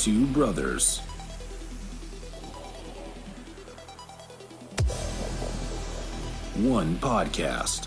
Two 0.00 0.24
brothers. 0.28 1.00
One 6.56 6.96
podcast. 6.96 7.86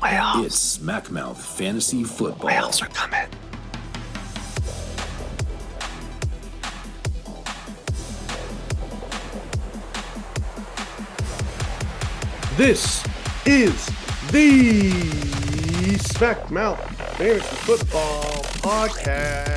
Playoffs. 0.00 0.44
It's 0.44 0.78
Smackmouth 0.78 1.38
Fantasy 1.38 2.04
Football. 2.04 2.50
Playoffs 2.50 2.82
are 2.82 2.88
coming. 2.90 3.26
This 12.56 13.04
is 13.44 13.86
the 14.30 15.43
Smack 15.84 16.50
Mouth 16.50 16.80
Fantasy 17.18 17.56
Football 17.56 18.22
Podcast. 18.62 19.54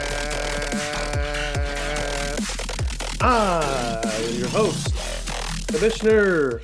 I 3.22 4.02
am 4.04 4.36
your 4.38 4.50
host, 4.50 5.68
Commissioner, 5.68 6.62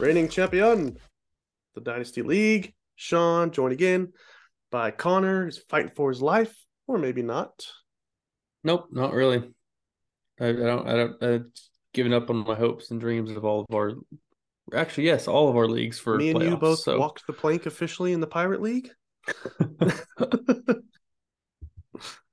reigning 0.00 0.28
champion, 0.28 0.96
the 1.76 1.80
Dynasty 1.80 2.22
League, 2.22 2.74
Sean, 2.96 3.52
joined 3.52 3.72
again 3.72 4.12
by 4.72 4.90
Connor, 4.90 5.44
who's 5.44 5.58
fighting 5.58 5.92
for 5.94 6.10
his 6.10 6.20
life, 6.20 6.54
or 6.88 6.98
maybe 6.98 7.22
not. 7.22 7.66
Nope, 8.64 8.88
not 8.90 9.14
really. 9.14 9.52
I, 10.40 10.48
I 10.48 10.52
don't. 10.52 10.88
I 10.88 10.96
don't. 10.96 11.22
I've 11.22 11.46
given 11.94 12.12
up 12.12 12.30
on 12.30 12.38
my 12.38 12.56
hopes 12.56 12.90
and 12.90 13.00
dreams 13.00 13.30
of 13.30 13.44
all 13.44 13.60
of 13.60 13.74
our. 13.74 13.92
Actually, 14.74 15.04
yes, 15.04 15.26
all 15.28 15.48
of 15.48 15.56
our 15.56 15.66
leagues 15.66 15.98
for 15.98 16.16
Me 16.16 16.30
and 16.30 16.42
you 16.42 16.56
both 16.56 16.80
so- 16.80 16.98
walked 16.98 17.26
the 17.26 17.32
plank 17.32 17.66
officially 17.66 18.12
in 18.12 18.20
the 18.20 18.26
Pirate 18.26 18.60
League. 18.62 18.90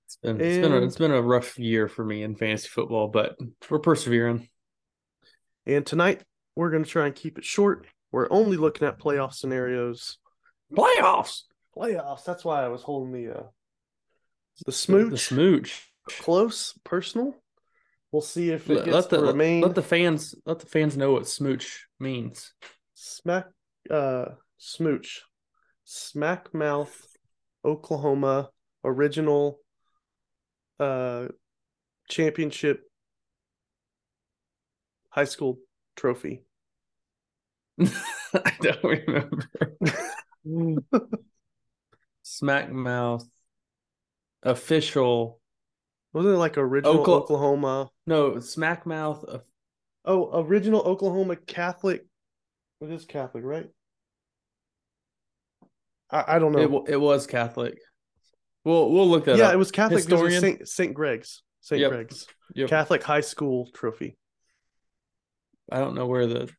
It's 0.08 0.18
been, 0.24 0.42
it's 0.42 0.58
been 0.58 0.72
a, 0.74 0.82
it's 0.82 0.96
been 0.98 1.12
a 1.12 1.22
rough 1.22 1.60
year 1.60 1.88
for 1.88 2.04
me 2.04 2.24
in 2.24 2.36
fantasy 2.36 2.68
football, 2.68 3.08
but 3.10 3.36
we're 3.70 3.80
persevering. 3.80 4.48
And 5.68 5.86
tonight, 5.86 6.24
we're 6.56 6.72
going 6.72 6.84
to 6.84 6.90
try 6.90 7.06
and 7.06 7.14
keep 7.14 7.38
it 7.38 7.46
short. 7.46 7.86
We're 8.12 8.28
only 8.32 8.58
looking 8.58 8.88
at 8.88 9.00
playoff 9.00 9.34
scenarios. 9.34 10.18
Playoffs. 10.74 11.42
Playoffs. 11.78 12.24
That's 12.24 12.44
why 12.46 12.64
I 12.64 12.70
was 12.70 12.82
holding 12.82 13.12
the 13.14 13.38
uh, 13.38 13.44
the 14.66 14.72
smooch 14.72 15.12
The 15.12 15.18
smooch. 15.18 15.92
close, 16.08 16.74
personal. 16.84 17.36
We'll 18.16 18.22
see 18.22 18.50
if 18.50 18.70
it 18.70 18.76
Let, 18.76 18.86
gets 18.86 18.96
let 18.96 19.10
the 19.10 19.20
let, 19.20 19.34
remain 19.34 19.62
let 19.62 19.76
the 19.76 19.82
fans 19.82 20.36
let 20.46 20.60
the 20.60 20.66
fans 20.68 20.96
know 20.96 21.12
what 21.12 21.28
smooch 21.28 21.86
means. 22.00 22.54
smack 22.94 23.48
uh 23.92 24.28
smooch. 24.58 25.24
Smack 25.84 26.54
mouth 26.54 26.96
Oklahoma 27.66 28.52
original 28.86 29.60
uh 30.80 31.28
championship 32.08 32.84
high 35.10 35.26
school 35.26 35.60
trophy. 35.98 36.46
I 38.34 38.54
don't 38.62 38.82
remember. 38.82 39.50
Smack 42.24 42.72
mouth. 42.72 43.28
Official. 44.42 45.42
Wasn't 46.14 46.34
it 46.34 46.38
like 46.38 46.58
original 46.58 47.06
Okla- 47.06 47.24
Oklahoma? 47.24 47.90
No, 48.08 48.40
smack 48.40 48.86
mouth. 48.86 49.24
of- 49.24 49.44
Oh, 50.08 50.40
original 50.44 50.82
Oklahoma 50.82 51.36
Catholic. 51.36 52.06
It 52.80 52.92
is 52.92 53.06
Catholic, 53.06 53.44
right? 53.44 53.68
I, 56.12 56.36
I 56.36 56.40
don't 56.40 56.52
know. 56.52 56.84
It, 56.86 56.94
it 56.94 56.98
was 56.98 57.26
Catholic. 57.26 57.78
We'll 58.64 58.92
we'll 58.92 59.08
look 59.10 59.26
that 59.26 59.34
up. 59.34 59.38
yeah, 59.40 59.48
up. 59.48 59.54
it 59.54 59.58
was 59.58 59.72
Catholic. 59.72 60.04
because 60.06 60.20
it 60.20 60.24
was 60.24 60.34
Historian. 60.34 60.58
Saint 60.60 60.68
Saint 60.70 60.94
Greg's. 60.94 61.42
Saint 61.62 61.82
Yep. 61.82 61.92
Greg's 61.92 62.28
Yep. 62.54 62.70
Catholic 62.70 63.04
High 63.04 63.22
School 63.22 63.70
trophy. 63.74 64.18
I 65.72 65.80
don't 65.80 65.96
know 65.96 66.06
where 66.06 66.28
the 66.28 66.50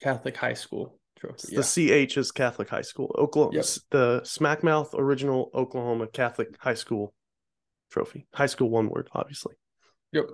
Catholic 0.00 0.36
high 0.36 0.54
school 0.54 1.00
trophy. 1.18 1.48
Yeah. 1.50 1.60
The 1.62 2.06
CH 2.06 2.16
is 2.16 2.30
Catholic 2.30 2.68
High 2.68 2.82
School. 2.82 3.12
Oklahoma. 3.18 3.56
Yep. 3.56 3.64
The 3.90 4.20
Smackmouth 4.24 4.94
original 4.94 5.50
Oklahoma 5.54 6.06
Catholic 6.06 6.56
High 6.60 6.74
School 6.74 7.12
trophy. 7.90 8.28
High 8.32 8.46
school, 8.46 8.70
one 8.70 8.88
word, 8.88 9.08
obviously. 9.12 9.54
Yep. 10.12 10.26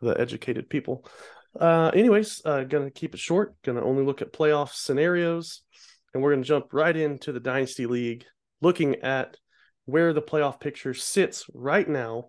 The 0.00 0.18
educated 0.20 0.68
people. 0.68 1.04
Uh, 1.58 1.90
anyways, 1.94 2.42
uh, 2.44 2.64
gonna 2.64 2.90
keep 2.90 3.14
it 3.14 3.20
short. 3.20 3.54
Gonna 3.62 3.84
only 3.84 4.04
look 4.04 4.22
at 4.22 4.32
playoff 4.32 4.72
scenarios, 4.72 5.62
and 6.14 6.22
we're 6.22 6.32
gonna 6.32 6.44
jump 6.44 6.72
right 6.72 6.96
into 6.96 7.32
the 7.32 7.40
dynasty 7.40 7.86
league, 7.86 8.24
looking 8.60 8.96
at 8.96 9.36
where 9.86 10.12
the 10.12 10.22
playoff 10.22 10.60
picture 10.60 10.94
sits 10.94 11.46
right 11.52 11.88
now. 11.88 12.28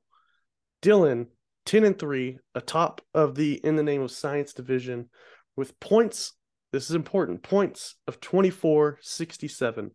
Dylan, 0.82 1.28
ten 1.66 1.84
and 1.84 1.98
three, 1.98 2.40
atop 2.56 3.02
of 3.14 3.36
the 3.36 3.54
in 3.64 3.76
the 3.76 3.84
name 3.84 4.02
of 4.02 4.12
science 4.12 4.54
division, 4.54 5.10
with 5.56 5.80
points. 5.80 6.34
This 6.72 6.90
is 6.90 6.96
important. 6.96 7.44
Points 7.44 7.96
of 8.08 8.22
24 8.22 9.00
67. 9.02 9.92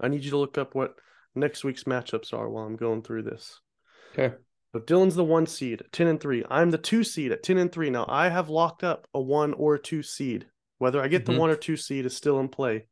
I 0.00 0.08
need 0.08 0.24
you 0.24 0.30
to 0.30 0.36
look 0.36 0.58
up 0.58 0.74
what 0.74 0.94
next 1.34 1.62
week's 1.62 1.84
matchups 1.84 2.32
are 2.32 2.48
while 2.48 2.64
I'm 2.64 2.76
going 2.76 3.02
through 3.02 3.22
this. 3.22 3.60
Okay. 4.12 4.34
So 4.72 4.80
Dylan's 4.80 5.16
the 5.16 5.24
one 5.24 5.46
seed 5.46 5.80
at 5.80 5.92
10 5.92 6.06
and 6.06 6.20
3. 6.20 6.44
I'm 6.48 6.70
the 6.70 6.78
two 6.78 7.02
seed 7.02 7.32
at 7.32 7.42
10 7.42 7.58
and 7.58 7.72
3. 7.72 7.90
Now 7.90 8.04
I 8.08 8.28
have 8.28 8.48
locked 8.48 8.84
up 8.84 9.08
a 9.12 9.20
one 9.20 9.52
or 9.54 9.74
a 9.74 9.78
two 9.80 10.02
seed. 10.02 10.46
Whether 10.78 11.00
I 11.02 11.08
get 11.08 11.22
Mhm. 11.24 11.34
the 11.34 11.38
one 11.40 11.50
or 11.50 11.56
two 11.56 11.76
seed 11.76 12.06
is 12.06 12.16
still 12.16 12.38
in 12.40 12.48
play. 12.48 12.86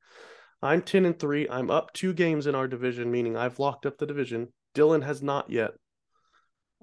I'm 0.61 0.83
10 0.83 1.05
and 1.07 1.17
3. 1.19 1.49
I'm 1.49 1.71
up 1.71 1.93
two 1.93 2.13
games 2.13 2.47
in 2.49 2.55
our 2.57 2.67
division, 2.67 3.11
meaning 3.13 3.37
I've 3.37 3.61
locked 3.61 3.87
up 3.87 3.99
the 3.99 4.07
division. 4.07 4.53
Dylan 4.75 5.05
has 5.05 5.23
not 5.23 5.51
yet. 5.51 5.71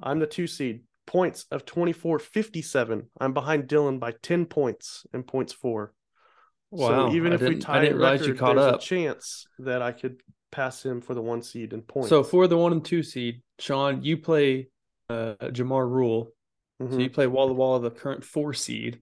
I'm 0.01 0.19
the 0.19 0.27
two 0.27 0.47
seed. 0.47 0.83
Points 1.05 1.45
of 1.51 1.65
24 1.65 2.17
57. 2.19 3.09
I'm 3.19 3.33
behind 3.33 3.67
Dylan 3.67 3.99
by 3.99 4.13
10 4.23 4.45
points 4.45 5.05
and 5.13 5.27
points 5.27 5.53
four. 5.53 5.93
Wow. 6.71 7.09
So 7.09 7.15
even 7.15 7.31
I 7.33 7.35
if 7.35 7.41
we 7.41 7.57
tie 7.59 7.77
I 7.77 7.81
didn't 7.81 7.99
record, 7.99 8.27
you 8.27 8.33
caught 8.33 8.55
there's 8.55 8.73
up. 8.73 8.79
a 8.81 8.83
chance 8.83 9.45
that 9.59 9.81
I 9.81 9.91
could 9.91 10.21
pass 10.51 10.83
him 10.83 11.01
for 11.01 11.13
the 11.13 11.21
one 11.21 11.41
seed 11.43 11.73
in 11.73 11.81
points. 11.83 12.09
So 12.09 12.23
for 12.23 12.47
the 12.47 12.57
one 12.57 12.71
and 12.71 12.83
two 12.83 13.03
seed, 13.03 13.41
Sean, 13.59 14.01
you 14.01 14.17
play 14.17 14.69
uh, 15.09 15.35
Jamar 15.41 15.87
Rule. 15.89 16.31
So 16.79 16.87
Mhm. 16.87 17.03
you 17.03 17.09
play 17.09 17.27
Walla 17.27 17.53
Walla, 17.53 17.79
the 17.79 17.91
current 17.91 18.23
four 18.25 18.53
seed, 18.53 19.01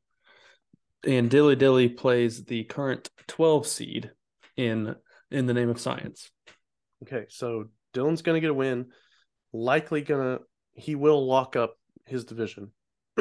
and 1.04 1.30
Dilly 1.30 1.56
Dilly 1.56 1.90
plays 1.90 2.46
the 2.46 2.64
current 2.66 3.10
twelve 3.28 3.66
seed 3.66 4.12
in 4.56 4.96
in 5.32 5.48
the 5.48 5.54
name 5.54 5.70
of 5.70 5.80
science. 5.80 6.30
Okay, 7.04 7.26
so 7.30 7.70
Dylan's 7.94 8.22
gonna 8.22 8.40
get 8.42 8.52
a 8.52 8.54
win. 8.54 8.92
Likely 9.52 10.02
gonna 10.02 10.40
he 10.76 10.96
will 10.96 11.26
lock 11.26 11.56
up 11.56 11.78
his 12.06 12.26
division 12.26 12.72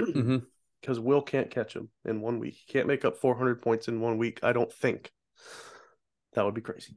because 0.81 0.99
Will 1.00 1.22
can't 1.22 1.50
catch 1.50 1.75
him 1.75 1.91
in 2.04 2.20
one 2.20 2.38
week. 2.38 2.54
He 2.54 2.72
can't 2.72 2.87
make 2.87 3.04
up 3.04 3.19
400 3.19 3.62
points 3.62 3.88
in 3.88 4.00
one 4.00 4.19
week. 4.19 4.41
I 4.43 4.53
don't 4.53 4.72
think 4.72 5.10
that 6.34 6.44
would 6.44 6.54
be 6.54 6.60
crazy. 6.60 6.97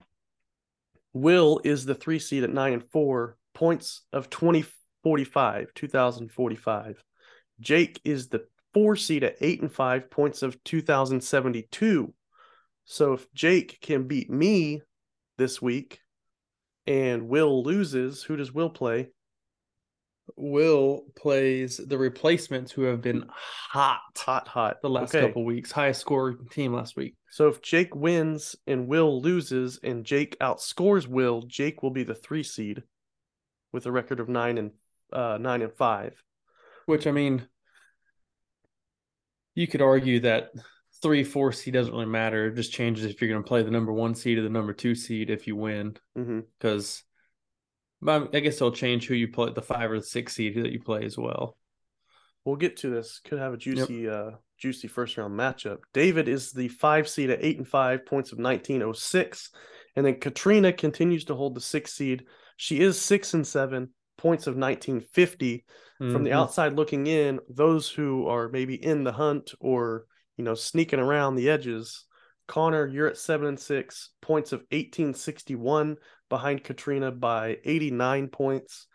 Will 1.13 1.61
is 1.63 1.85
the 1.85 1.95
three 1.95 2.19
seed 2.19 2.43
at 2.43 2.49
nine 2.53 2.73
and 2.73 2.89
four 2.91 3.37
points 3.53 4.01
of 4.11 4.29
2045, 5.05 5.73
2045. 5.75 7.03
Jake 7.59 8.01
is 8.03 8.27
the 8.27 8.45
four 8.73 8.95
seed 8.95 9.23
at 9.23 9.35
eight 9.39 9.61
and 9.61 9.71
five 9.71 10.09
points 10.09 10.41
of 10.41 10.61
2072. 10.63 12.11
So 12.85 13.13
if 13.13 13.31
Jake 13.33 13.79
can 13.81 14.07
beat 14.07 14.29
me 14.31 14.81
this 15.37 15.61
week 15.61 15.99
and 16.87 17.27
Will 17.29 17.63
loses, 17.63 18.23
who 18.23 18.35
does 18.35 18.51
Will 18.51 18.69
play? 18.71 19.09
Will 20.37 21.03
plays 21.15 21.77
the 21.77 21.99
replacements 21.99 22.71
who 22.71 22.81
have 22.83 23.01
been 23.01 23.25
hot 23.29 23.99
Hot, 24.17 24.47
hot. 24.47 24.77
the 24.81 24.89
last 24.89 25.13
Okay. 25.13 25.27
couple 25.27 25.45
weeks, 25.45 25.71
highest 25.71 26.01
scoring 26.01 26.39
team 26.49 26.73
last 26.73 26.97
week. 26.97 27.13
So 27.29 27.47
if 27.47 27.61
Jake 27.61 27.93
wins 27.95 28.55
and 28.65 28.87
Will 28.87 29.21
loses 29.21 29.79
and 29.83 30.03
Jake 30.03 30.35
outscores 30.39 31.05
Will, 31.07 31.43
Jake 31.43 31.83
will 31.83 31.91
be 31.91 32.03
the 32.03 32.15
three 32.15 32.41
seed 32.41 32.81
with 33.71 33.85
a 33.85 33.91
record 33.91 34.19
of 34.19 34.27
nine 34.29 34.57
and 34.57 34.71
uh 35.15 35.37
nine 35.39 35.61
and 35.61 35.73
five. 35.73 36.21
Which 36.85 37.07
I 37.07 37.11
mean, 37.11 37.47
you 39.55 39.67
could 39.67 39.81
argue 39.81 40.19
that 40.19 40.51
three, 41.01 41.23
four 41.23 41.51
seed 41.51 41.73
doesn't 41.73 41.93
really 41.93 42.05
matter. 42.05 42.47
It 42.47 42.55
just 42.55 42.73
changes 42.73 43.05
if 43.05 43.21
you're 43.21 43.29
going 43.29 43.43
to 43.43 43.47
play 43.47 43.63
the 43.63 43.71
number 43.71 43.91
one 43.91 44.15
seed 44.15 44.37
or 44.37 44.43
the 44.43 44.49
number 44.49 44.73
two 44.73 44.95
seed 44.95 45.29
if 45.29 45.47
you 45.47 45.55
win, 45.55 45.97
because 46.15 47.03
I 48.05 48.19
guess 48.39 48.55
it'll 48.55 48.71
change 48.71 49.07
who 49.07 49.15
you 49.15 49.29
play, 49.29 49.51
the 49.53 49.61
five 49.61 49.91
or 49.91 49.99
the 49.99 50.05
six 50.05 50.35
seed 50.35 50.55
that 50.55 50.71
you 50.71 50.81
play 50.81 51.05
as 51.05 51.17
well. 51.17 51.57
We'll 52.43 52.55
get 52.55 52.77
to 52.77 52.89
this. 52.89 53.19
Could 53.23 53.39
have 53.39 53.53
a 53.53 53.57
juicy 53.57 54.07
uh 54.07 54.31
juicy 54.57 54.87
first 54.87 55.17
round 55.17 55.37
matchup. 55.37 55.79
David 55.93 56.27
is 56.27 56.51
the 56.51 56.67
five 56.67 57.09
seed 57.09 57.29
at 57.29 57.43
eight 57.43 57.57
and 57.57 57.67
five 57.67 58.05
points 58.05 58.31
of 58.31 58.39
nineteen 58.39 58.83
oh 58.83 58.93
six. 58.93 59.49
And 59.95 60.05
then 60.05 60.19
Katrina 60.19 60.73
continues 60.73 61.25
to 61.25 61.35
hold 61.35 61.55
the 61.55 61.61
six 61.61 61.93
seed. 61.93 62.25
She 62.57 62.81
is 62.81 62.99
six 62.99 63.33
and 63.33 63.47
seven 63.47 63.89
points 64.17 64.47
of 64.47 64.57
nineteen 64.57 65.01
fifty. 65.01 65.65
from 65.97 66.25
the 66.25 66.31
Mhm. 66.31 66.33
outside 66.33 66.73
looking 66.73 67.07
in, 67.07 67.39
those 67.47 67.89
who 67.89 68.27
are 68.27 68.49
maybe 68.49 68.75
in 68.75 69.05
the 69.05 69.13
hunt 69.13 69.53
or 69.61 70.05
you 70.35 70.43
know 70.43 70.53
sneaking 70.53 70.99
around 70.99 71.35
the 71.35 71.49
edges, 71.49 72.03
Connor, 72.47 72.85
you're 72.85 73.07
at 73.07 73.17
seven 73.17 73.47
and 73.47 73.57
six, 73.57 74.09
points 74.21 74.51
of 74.51 74.65
1861 74.71 75.95
behind 76.27 76.65
Katrina 76.65 77.13
by 77.13 77.59
89 77.63 78.27
points. 78.27 78.87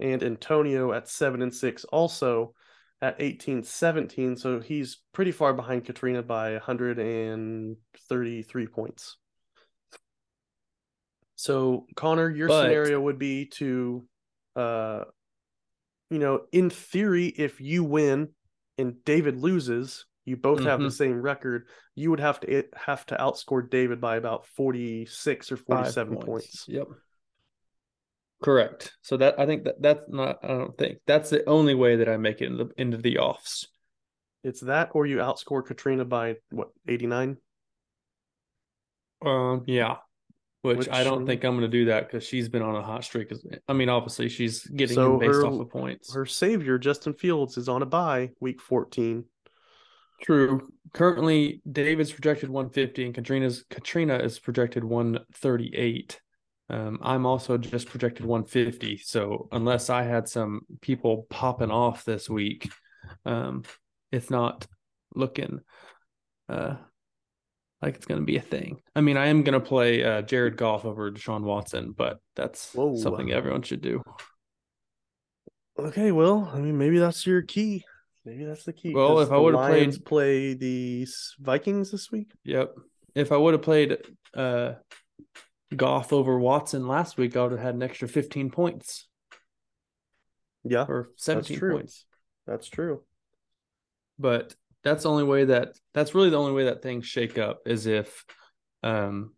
And 0.00 0.22
Antonio 0.22 0.92
at 0.92 1.10
seven 1.10 1.42
and 1.42 1.54
six, 1.54 1.84
also 1.84 2.54
at 3.02 3.20
1817. 3.20 4.36
So 4.36 4.58
he's 4.60 5.02
pretty 5.12 5.32
far 5.32 5.52
behind 5.52 5.84
Katrina 5.84 6.22
by 6.22 6.54
133 6.54 8.66
points. 8.66 9.18
So 11.34 11.86
Connor, 11.96 12.30
your 12.30 12.48
But- 12.48 12.62
scenario 12.62 12.98
would 13.00 13.18
be 13.18 13.44
to 13.60 14.08
uh 14.56 15.04
you 16.10 16.18
know, 16.18 16.42
in 16.52 16.70
theory, 16.70 17.26
if 17.26 17.60
you 17.60 17.82
win 17.82 18.28
and 18.78 19.02
David 19.04 19.36
loses, 19.36 20.06
you 20.24 20.36
both 20.36 20.62
have 20.62 20.80
the 20.80 20.88
Mhm. 20.88 20.92
same 20.92 21.20
record. 21.20 21.68
You 21.94 22.10
would 22.10 22.20
have 22.20 22.38
to 22.40 22.64
have 22.76 23.04
to 23.06 23.16
outscore 23.16 23.68
David 23.68 24.00
by 24.00 24.16
about 24.16 24.46
46 24.46 25.50
or 25.50 25.56
47 25.56 26.16
points. 26.16 26.64
Yep. 26.68 26.88
Correct. 28.42 28.94
So 29.02 29.16
that 29.16 29.40
I 29.40 29.46
think 29.46 29.64
that 29.64 29.80
that's 29.80 30.08
not. 30.08 30.44
I 30.44 30.48
don't 30.48 30.76
think 30.76 30.98
that's 31.06 31.30
the 31.30 31.44
only 31.48 31.74
way 31.74 31.96
that 31.96 32.08
I 32.08 32.16
make 32.18 32.40
it 32.40 32.46
in 32.46 32.56
the, 32.58 32.70
into 32.76 32.98
the 32.98 33.18
offs. 33.18 33.66
It's 34.44 34.60
that 34.60 34.90
or 34.92 35.06
you 35.06 35.16
outscore 35.16 35.64
Katrina 35.64 36.04
by 36.04 36.36
what, 36.50 36.68
89? 36.86 37.38
Um. 39.22 39.64
Yeah. 39.66 39.96
Which, 40.74 40.88
I 40.90 41.04
don't 41.04 41.26
think 41.26 41.44
I'm 41.44 41.52
going 41.52 41.62
to 41.62 41.68
do 41.68 41.84
that 41.86 42.06
because 42.08 42.24
she's 42.24 42.48
been 42.48 42.62
on 42.62 42.74
a 42.74 42.82
hot 42.82 43.04
streak. 43.04 43.32
I 43.68 43.72
mean, 43.72 43.88
obviously 43.88 44.28
she's 44.28 44.64
getting 44.64 44.94
So 44.94 45.18
based 45.18 45.34
her- 45.34 45.46
off 45.46 45.60
of 45.60 45.70
points. 45.70 46.12
Her 46.14 46.26
savior, 46.26 46.78
Justin 46.78 47.14
Fields, 47.14 47.56
is 47.56 47.68
on 47.68 47.82
a 47.82 47.86
bye 47.86 48.30
week 48.40 48.60
14. 48.60 49.24
True. 50.22 50.72
Currently, 50.94 51.60
David's 51.70 52.12
projected 52.12 52.48
150 52.48 53.04
and 53.04 53.14
Katrina's 53.14 53.64
Katrina 53.68 54.16
is 54.16 54.38
projected 54.38 54.82
138. 54.82 56.20
Um, 56.68 56.98
I'm 57.02 57.26
also 57.26 57.58
just 57.58 57.88
projected 57.88 58.24
150. 58.26 58.96
So 58.98 59.48
unless 59.52 59.90
I 59.90 60.02
had 60.02 60.28
some 60.28 60.62
people 60.80 61.26
popping 61.30 61.70
off 61.70 62.04
this 62.04 62.28
week, 62.28 62.70
um, 63.24 63.62
it's 64.10 64.30
not 64.30 64.66
looking 65.14 65.60
uh, 66.48 66.76
like 67.86 67.94
it's 67.94 68.06
going 68.06 68.20
to 68.20 68.26
be 68.26 68.36
a 68.36 68.42
thing. 68.42 68.80
I 68.96 69.00
mean, 69.00 69.16
I 69.16 69.26
am 69.26 69.44
going 69.44 69.58
to 69.58 69.64
play 69.64 70.02
uh, 70.02 70.22
Jared 70.22 70.56
Goff 70.56 70.84
over 70.84 71.10
Deshaun 71.10 71.42
Watson, 71.42 71.94
but 71.96 72.18
that's 72.34 72.74
Whoa. 72.74 72.96
something 72.96 73.30
everyone 73.30 73.62
should 73.62 73.80
do. 73.80 74.02
Okay, 75.78 76.10
well, 76.10 76.50
I 76.52 76.58
mean, 76.58 76.76
maybe 76.76 76.98
that's 76.98 77.24
your 77.24 77.42
key. 77.42 77.84
Maybe 78.24 78.44
that's 78.44 78.64
the 78.64 78.72
key. 78.72 78.92
Well, 78.92 79.20
if 79.20 79.30
I 79.30 79.36
would've 79.36 79.60
played- 79.60 80.04
play 80.04 80.54
the 80.54 81.06
Vikings 81.38 81.92
this 81.92 82.10
week. 82.10 82.32
Yep. 82.42 82.74
If 83.14 83.30
I 83.30 83.36
would 83.36 83.54
have 83.54 83.62
played 83.62 83.98
uh, 84.34 84.72
Goff 85.74 86.12
over 86.12 86.38
Watson 86.40 86.88
last 86.88 87.16
week, 87.16 87.36
I 87.36 87.42
would 87.42 87.52
have 87.52 87.60
had 87.60 87.76
an 87.76 87.84
extra 87.84 88.08
15 88.08 88.50
points. 88.50 89.06
Yeah, 90.64 90.86
or 90.88 91.10
17 91.16 91.56
true. 91.56 91.76
points. 91.76 92.04
that's 92.48 92.66
true. 92.68 93.04
But 94.18 94.56
that's 94.86 95.02
the 95.02 95.10
only 95.10 95.24
way 95.24 95.44
that 95.44 95.72
that's 95.94 96.14
really 96.14 96.30
the 96.30 96.38
only 96.38 96.52
way 96.52 96.64
that 96.64 96.82
things 96.82 97.06
shake 97.06 97.38
up 97.38 97.62
is 97.66 97.86
if 97.86 98.24
um 98.82 99.32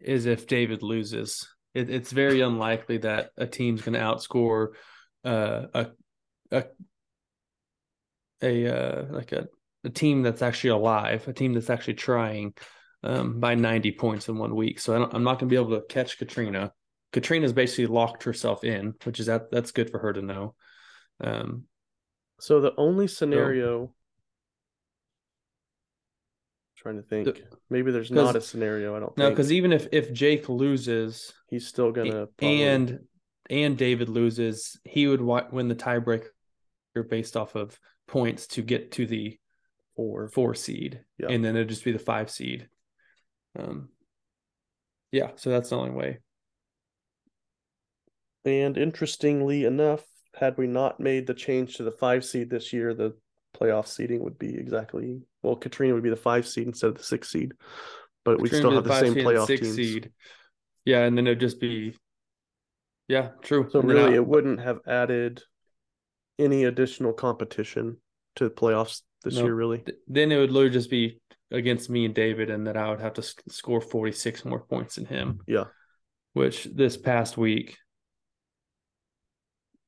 is 0.00 0.26
if 0.26 0.46
David 0.46 0.82
loses. 0.82 1.48
It, 1.72 1.88
it's 1.88 2.10
very 2.10 2.40
unlikely 2.40 2.98
that 2.98 3.30
a 3.36 3.46
team's 3.46 3.82
going 3.82 3.94
to 3.94 4.00
outscore 4.00 4.68
uh, 5.24 5.66
a 5.72 5.86
a 6.50 6.64
a 8.42 8.66
uh, 8.66 9.06
like 9.10 9.32
a 9.32 9.48
a 9.84 9.90
team 9.90 10.22
that's 10.22 10.42
actually 10.42 10.70
alive, 10.70 11.26
a 11.26 11.32
team 11.32 11.54
that's 11.54 11.70
actually 11.70 11.94
trying 11.94 12.52
um, 13.02 13.40
by 13.40 13.54
90 13.54 13.92
points 13.92 14.28
in 14.28 14.36
one 14.36 14.54
week. 14.54 14.78
So 14.78 14.94
I 14.94 15.08
I'm 15.14 15.22
not 15.22 15.38
going 15.38 15.48
to 15.48 15.54
be 15.54 15.56
able 15.56 15.78
to 15.78 15.86
catch 15.86 16.18
Katrina. 16.18 16.72
Katrina's 17.12 17.52
basically 17.52 17.86
locked 17.86 18.24
herself 18.24 18.62
in, 18.62 18.94
which 19.04 19.20
is 19.20 19.26
that 19.26 19.50
that's 19.50 19.72
good 19.72 19.90
for 19.90 19.98
her 20.00 20.12
to 20.12 20.22
know. 20.22 20.54
Um, 21.22 21.64
So 22.40 22.60
the 22.60 22.74
only 22.76 23.06
scenario. 23.06 23.94
trying 26.76 26.96
to 26.96 27.02
think. 27.02 27.26
The- 27.26 27.42
Maybe 27.68 27.92
there's 27.92 28.10
not 28.10 28.36
a 28.36 28.40
scenario. 28.40 28.96
I 28.96 29.00
don't 29.00 29.16
no, 29.18 29.26
think 29.26 29.36
because 29.36 29.52
even 29.52 29.72
if 29.72 29.86
if 29.92 30.12
Jake 30.12 30.48
loses 30.48 31.32
he's 31.48 31.66
still 31.66 31.92
gonna 31.92 32.26
probably- 32.26 32.62
and 32.64 33.06
and 33.50 33.76
David 33.76 34.08
loses, 34.08 34.80
he 34.84 35.06
would 35.06 35.20
win 35.20 35.68
the 35.68 35.74
tiebreaker 35.74 36.28
based 37.08 37.36
off 37.36 37.54
of 37.54 37.78
points 38.06 38.46
to 38.48 38.62
get 38.62 38.92
to 38.92 39.06
the 39.06 39.38
four. 39.96 40.28
four 40.30 40.54
seed, 40.54 41.04
Yeah. 41.18 41.28
and 41.28 41.44
then 41.44 41.56
it'd 41.56 41.68
just 41.68 41.84
be 41.84 41.92
the 41.92 41.98
five 41.98 42.30
seed. 42.30 42.68
Um, 43.56 43.90
yeah, 45.12 45.32
so 45.36 45.50
that's 45.50 45.70
the 45.70 45.76
only 45.76 45.90
way. 45.90 46.20
And 48.44 48.78
interestingly 48.78 49.64
enough, 49.64 50.06
had 50.40 50.56
we 50.56 50.66
not 50.66 50.98
made 50.98 51.26
the 51.26 51.34
change 51.34 51.76
to 51.76 51.82
the 51.82 51.92
five 51.92 52.24
seed 52.24 52.48
this 52.48 52.72
year, 52.72 52.94
the 52.94 53.14
playoff 53.54 53.86
seeding 53.86 54.24
would 54.24 54.38
be 54.38 54.56
exactly 54.56 55.20
well. 55.42 55.54
Katrina 55.54 55.92
would 55.92 56.02
be 56.02 56.08
the 56.10 56.16
five 56.16 56.48
seed 56.48 56.66
instead 56.66 56.88
of 56.88 56.96
the 56.96 57.04
six 57.04 57.28
seed, 57.30 57.52
but 58.24 58.40
we'd 58.40 58.48
still 58.48 58.70
have 58.72 58.84
be 58.84 58.88
the 58.88 59.00
same 59.00 59.14
playoff 59.14 59.46
six 59.46 59.60
teams. 59.60 59.76
seed. 59.76 60.10
Yeah, 60.86 61.04
and 61.04 61.16
then 61.16 61.26
it'd 61.26 61.40
just 61.40 61.60
be, 61.60 61.94
yeah, 63.06 63.28
true. 63.42 63.68
So 63.70 63.80
And 63.80 63.88
really, 63.90 64.14
it 64.14 64.26
wouldn't 64.26 64.60
have 64.60 64.80
added 64.86 65.42
any 66.38 66.64
additional 66.64 67.12
competition 67.12 67.98
to 68.36 68.44
the 68.44 68.50
playoffs 68.50 69.02
this 69.22 69.34
No. 69.34 69.42
year. 69.44 69.54
Really, 69.54 69.84
then 70.08 70.32
it 70.32 70.38
would 70.38 70.52
literally 70.52 70.72
just 70.72 70.90
be 70.90 71.20
against 71.50 71.90
me 71.90 72.06
and 72.06 72.14
David, 72.14 72.48
and 72.48 72.66
that 72.66 72.78
I 72.78 72.88
would 72.88 73.00
have 73.00 73.14
to 73.14 73.22
score 73.50 73.82
forty 73.82 74.12
six 74.12 74.44
more 74.44 74.60
points 74.60 74.94
than 74.94 75.04
him. 75.04 75.40
Yeah. 75.46 75.64
Which 76.32 76.64
this 76.64 76.96
past 76.96 77.36
week, 77.36 77.76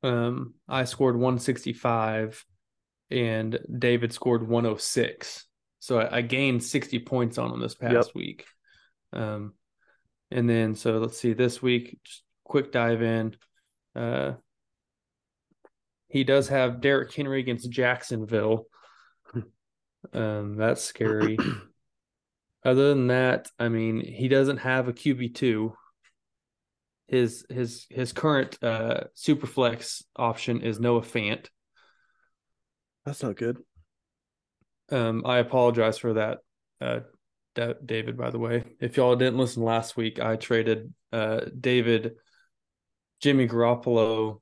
um, 0.03 0.55
I 0.69 0.85
scored 0.85 1.17
one 1.17 1.39
sixty 1.39 1.73
five, 1.73 2.45
and 3.11 3.59
David 3.79 4.13
scored 4.13 4.47
one 4.49 4.67
oh 4.67 4.77
six. 4.77 5.47
So 5.81 5.99
I, 6.01 6.19
I 6.19 6.21
gained 6.23 6.63
sixty 6.63 6.99
points 6.99 7.39
on 7.39 7.53
him 7.53 7.61
this 7.61 7.75
past 7.75 8.15
week. 8.15 8.45
Um, 9.13 9.55
and 10.31 10.49
then 10.49 10.75
so 10.75 10.99
let's 10.99 11.19
see 11.19 11.33
this 11.33 11.61
week. 11.63 11.99
Just 12.05 12.23
quick 12.45 12.73
dive 12.73 13.03
in. 13.03 13.37
Uh, 13.95 14.33
he 16.09 16.25
does 16.25 16.49
have 16.49 16.81
Derrick 16.81 17.13
Henry 17.13 17.41
against 17.41 17.71
Jacksonville. 17.71 18.67
Um, 20.13 20.57
that's 20.57 20.83
scary. 20.83 21.39
Other 22.65 22.89
than 22.89 23.07
that, 23.07 23.49
I 23.59 23.69
mean, 23.69 24.01
he 24.01 24.27
doesn't 24.27 24.59
have 24.59 24.89
a 24.89 24.93
QB 24.93 25.37
two. 25.37 25.75
His 27.13 27.45
his 27.51 27.87
his 27.91 28.13
current 28.15 28.57
uh 28.65 29.05
super 29.13 29.47
flex 29.47 30.03
option 30.17 30.63
is 30.63 30.81
Noah 30.81 31.03
Fant. 31.03 31.47
that's 33.05 33.23
not 33.23 33.37
good. 33.37 33.59
Um, 34.91 35.23
I 35.27 35.37
apologize 35.39 35.99
for 35.99 36.15
that, 36.15 36.39
uh, 36.81 37.01
Da- 37.55 37.75
David. 37.85 38.17
By 38.17 38.31
the 38.31 38.39
way, 38.39 38.65
if 38.81 38.97
y'all 38.97 39.15
didn't 39.15 39.39
listen 39.39 39.63
last 39.63 39.95
week, 39.95 40.21
I 40.21 40.37
traded 40.37 40.95
uh 41.13 41.41
David, 41.61 42.13
Jimmy 43.21 43.47
Garoppolo, 43.47 44.41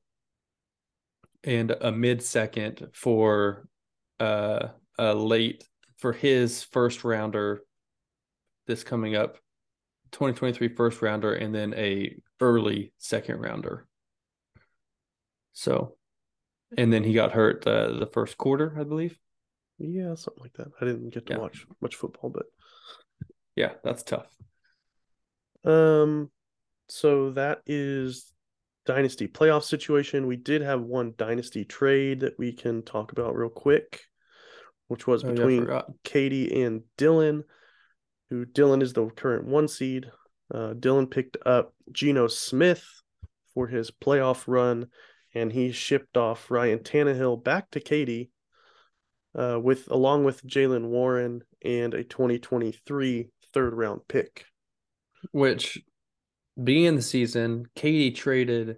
and 1.42 1.72
a 1.72 1.90
mid 1.90 2.22
second 2.22 2.88
for 2.94 3.66
uh 4.20 4.68
a 4.96 5.12
late 5.12 5.64
for 5.98 6.12
his 6.12 6.62
first 6.62 7.02
rounder. 7.02 7.62
This 8.68 8.84
coming 8.84 9.16
up, 9.16 9.38
2023 10.12 10.74
first 10.74 11.02
rounder, 11.02 11.34
and 11.34 11.54
then 11.54 11.74
a 11.74 12.16
early 12.40 12.92
second 12.98 13.40
rounder. 13.40 13.86
So, 15.52 15.96
and 16.76 16.92
then 16.92 17.04
he 17.04 17.12
got 17.12 17.32
hurt 17.32 17.66
uh, 17.66 17.98
the 17.98 18.06
first 18.06 18.38
quarter, 18.38 18.74
I 18.78 18.84
believe. 18.84 19.18
Yeah, 19.78 20.14
something 20.14 20.42
like 20.42 20.52
that. 20.54 20.68
I 20.80 20.84
didn't 20.84 21.10
get 21.10 21.26
to 21.26 21.34
Yeah. 21.34 21.38
watch 21.38 21.66
much 21.80 21.96
football, 21.96 22.30
but 22.30 22.46
Yeah, 23.56 23.72
that's 23.82 24.02
tough. 24.02 24.26
Um, 25.64 26.30
so 26.88 27.30
that 27.32 27.60
is 27.66 28.32
dynasty 28.86 29.28
playoff 29.28 29.64
situation. 29.64 30.26
We 30.26 30.36
did 30.36 30.62
have 30.62 30.80
one 30.82 31.14
dynasty 31.16 31.64
trade 31.64 32.20
that 32.20 32.38
we 32.38 32.52
can 32.52 32.82
talk 32.82 33.12
about 33.12 33.36
real 33.36 33.50
quick, 33.50 34.02
which 34.88 35.06
was 35.06 35.22
Oh, 35.24 35.28
yeah, 35.28 35.34
between 35.34 35.62
forgot. 35.62 35.90
Katie 36.04 36.62
and 36.62 36.82
Dylan, 36.96 37.42
who 38.30 38.46
Dylan 38.46 38.82
is 38.82 38.92
the 38.92 39.06
current 39.10 39.46
one 39.46 39.68
seed. 39.68 40.10
Uh, 40.52 40.75
Dylan 40.75 41.10
picked 41.10 41.37
up 41.44 41.75
Geno 41.92 42.28
Smith 42.28 42.84
for 43.54 43.66
his 43.66 43.90
playoff 43.90 44.44
run, 44.46 44.87
and 45.34 45.52
he 45.52 45.72
shipped 45.72 46.16
off 46.16 46.50
Ryan 46.50 46.78
Tannehill 46.78 47.42
back 47.42 47.70
to 47.70 47.80
Katie, 47.80 48.30
uh, 49.34 49.58
with 49.60 49.90
along 49.90 50.25
with 50.25 50.46
Jaylen 50.46 50.88
Warren 50.88 51.42
and 51.64 51.94
a 51.94 52.04
2023 52.04 53.28
third 53.52 53.75
round 53.75 54.02
pick. 54.08 54.46
Which, 55.32 55.82
being 56.62 56.96
the 56.96 57.02
season, 57.02 57.66
Katie 57.75 58.12
traded. 58.12 58.76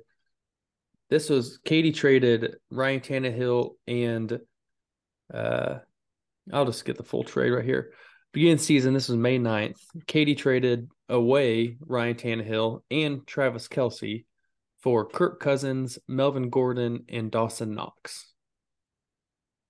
This 1.09 1.29
was 1.29 1.59
Katie 1.65 1.93
traded 1.93 2.57
Ryan 2.71 3.01
Tannehill 3.01 3.73
and, 3.87 4.41
uh, 5.33 5.79
I'll 6.53 6.65
just 6.65 6.87
get 6.87 6.97
the 6.97 7.05
full 7.05 7.23
trade 7.23 7.51
right 7.51 7.65
here. 7.65 7.93
Beginning 8.33 8.59
season, 8.59 8.95
this 8.95 9.09
was 9.09 9.19
May 9.19 9.39
9th. 9.39 9.81
Katie 10.07 10.35
traded 10.35 10.89
away 11.11 11.77
Ryan 11.81 12.15
Tannehill 12.15 12.81
and 12.91 13.27
Travis 13.27 13.69
Kelce 13.69 14.25
for 14.81 15.07
Kirk 15.07 15.39
Cousins, 15.39 15.99
Melvin 16.09 16.49
Gordon, 16.49 17.05
and 17.11 17.31
Dawson 17.31 17.75
Knox. 17.75 18.33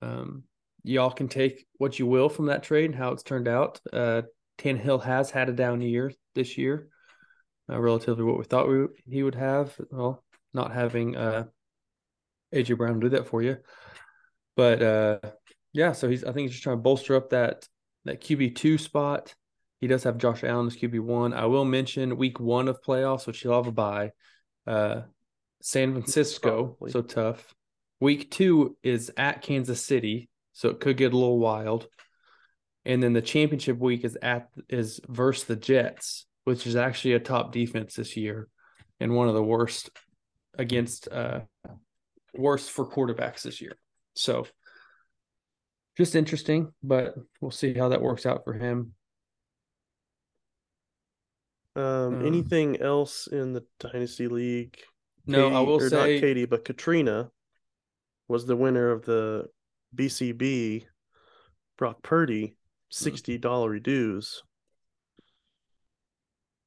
Um, 0.00 0.44
y'all 0.84 1.10
can 1.10 1.26
take 1.26 1.66
what 1.78 1.98
you 1.98 2.06
will 2.06 2.28
from 2.28 2.46
that 2.46 2.62
trade 2.62 2.86
and 2.86 2.94
how 2.94 3.10
it's 3.10 3.24
turned 3.24 3.48
out. 3.48 3.80
Uh, 3.92 4.22
Tannehill 4.58 5.02
has 5.02 5.30
had 5.32 5.48
a 5.48 5.52
down 5.52 5.80
year 5.80 6.12
this 6.36 6.56
year, 6.56 6.88
uh, 7.68 7.80
relatively 7.80 8.22
what 8.22 8.38
we 8.38 8.44
thought 8.44 8.68
we, 8.68 8.86
he 9.08 9.24
would 9.24 9.34
have. 9.34 9.74
Well, 9.90 10.22
not 10.54 10.72
having 10.72 11.16
uh, 11.16 11.46
AJ 12.54 12.76
Brown 12.76 13.00
do 13.00 13.08
that 13.08 13.26
for 13.26 13.42
you, 13.42 13.56
but 14.56 14.82
uh, 14.82 15.18
yeah. 15.72 15.92
So 15.92 16.08
he's 16.08 16.22
I 16.22 16.32
think 16.32 16.42
he's 16.42 16.52
just 16.52 16.62
trying 16.62 16.76
to 16.76 16.82
bolster 16.82 17.16
up 17.16 17.30
that 17.30 17.66
that 18.04 18.20
QB 18.20 18.56
two 18.56 18.78
spot. 18.78 19.34
He 19.80 19.88
does 19.88 20.04
have 20.04 20.18
Josh 20.18 20.44
Allen 20.44 20.68
as 20.68 20.76
QB 20.76 21.00
one. 21.00 21.34
I 21.34 21.46
will 21.46 21.64
mention 21.64 22.16
week 22.16 22.38
one 22.38 22.68
of 22.68 22.82
playoffs, 22.82 23.26
which 23.26 23.40
he'll 23.40 23.56
have 23.56 23.66
a 23.66 23.72
bye. 23.72 24.12
Uh, 24.66 25.02
San 25.60 25.92
Francisco, 25.92 26.76
Probably. 26.78 26.92
so 26.92 27.02
tough. 27.02 27.54
Week 28.00 28.30
two 28.30 28.76
is 28.82 29.12
at 29.16 29.42
Kansas 29.42 29.84
City, 29.84 30.28
so 30.52 30.68
it 30.68 30.80
could 30.80 30.96
get 30.96 31.12
a 31.12 31.16
little 31.16 31.38
wild. 31.38 31.86
And 32.84 33.02
then 33.02 33.12
the 33.12 33.22
championship 33.22 33.78
week 33.78 34.04
is 34.04 34.18
at 34.20 34.48
is 34.68 35.00
versus 35.08 35.44
the 35.44 35.56
Jets, 35.56 36.26
which 36.44 36.66
is 36.66 36.74
actually 36.76 37.14
a 37.14 37.20
top 37.20 37.52
defense 37.52 37.94
this 37.94 38.16
year, 38.16 38.48
and 38.98 39.14
one 39.14 39.28
of 39.28 39.34
the 39.34 39.42
worst 39.42 39.90
against 40.58 41.08
uh 41.10 41.40
worst 42.34 42.70
for 42.70 42.86
quarterbacks 42.86 43.42
this 43.42 43.60
year. 43.60 43.76
So 44.14 44.46
just 45.96 46.14
interesting, 46.16 46.72
but 46.82 47.14
we'll 47.40 47.50
see 47.50 47.74
how 47.74 47.88
that 47.88 48.02
works 48.02 48.26
out 48.26 48.44
for 48.44 48.54
him. 48.54 48.94
Um, 51.74 51.82
Um, 51.84 52.26
anything 52.26 52.80
else 52.80 53.26
in 53.26 53.52
the 53.52 53.64
Dynasty 53.80 54.28
League? 54.28 54.78
No, 55.26 55.48
I 55.48 55.60
will 55.60 55.76
or 55.76 55.88
say 55.88 55.96
not 55.96 56.20
Katie, 56.20 56.44
but 56.46 56.64
Katrina 56.64 57.30
was 58.28 58.44
the 58.46 58.56
winner 58.56 58.90
of 58.90 59.04
the 59.04 59.46
BCB. 59.94 60.86
Brock 61.78 62.02
Purdy, 62.02 62.56
sixty 62.90 63.38
dollar 63.38 63.78
dues, 63.78 64.42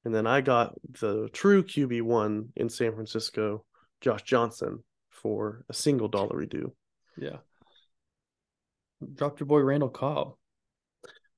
and 0.04 0.14
then 0.14 0.28
I 0.28 0.42
got 0.42 0.74
the 1.00 1.30
true 1.32 1.64
QB 1.64 2.02
one 2.02 2.50
in 2.56 2.70
San 2.70 2.94
Francisco, 2.94 3.66
Josh 4.02 4.24
Johnson, 4.24 4.84
for 5.10 5.64
a 5.70 5.74
single 5.74 6.08
dollar 6.08 6.46
due. 6.46 6.74
yeah. 7.18 7.38
Dropped 9.14 9.40
your 9.40 9.48
boy 9.48 9.60
Randall 9.60 9.90
Cobb. 9.90 10.36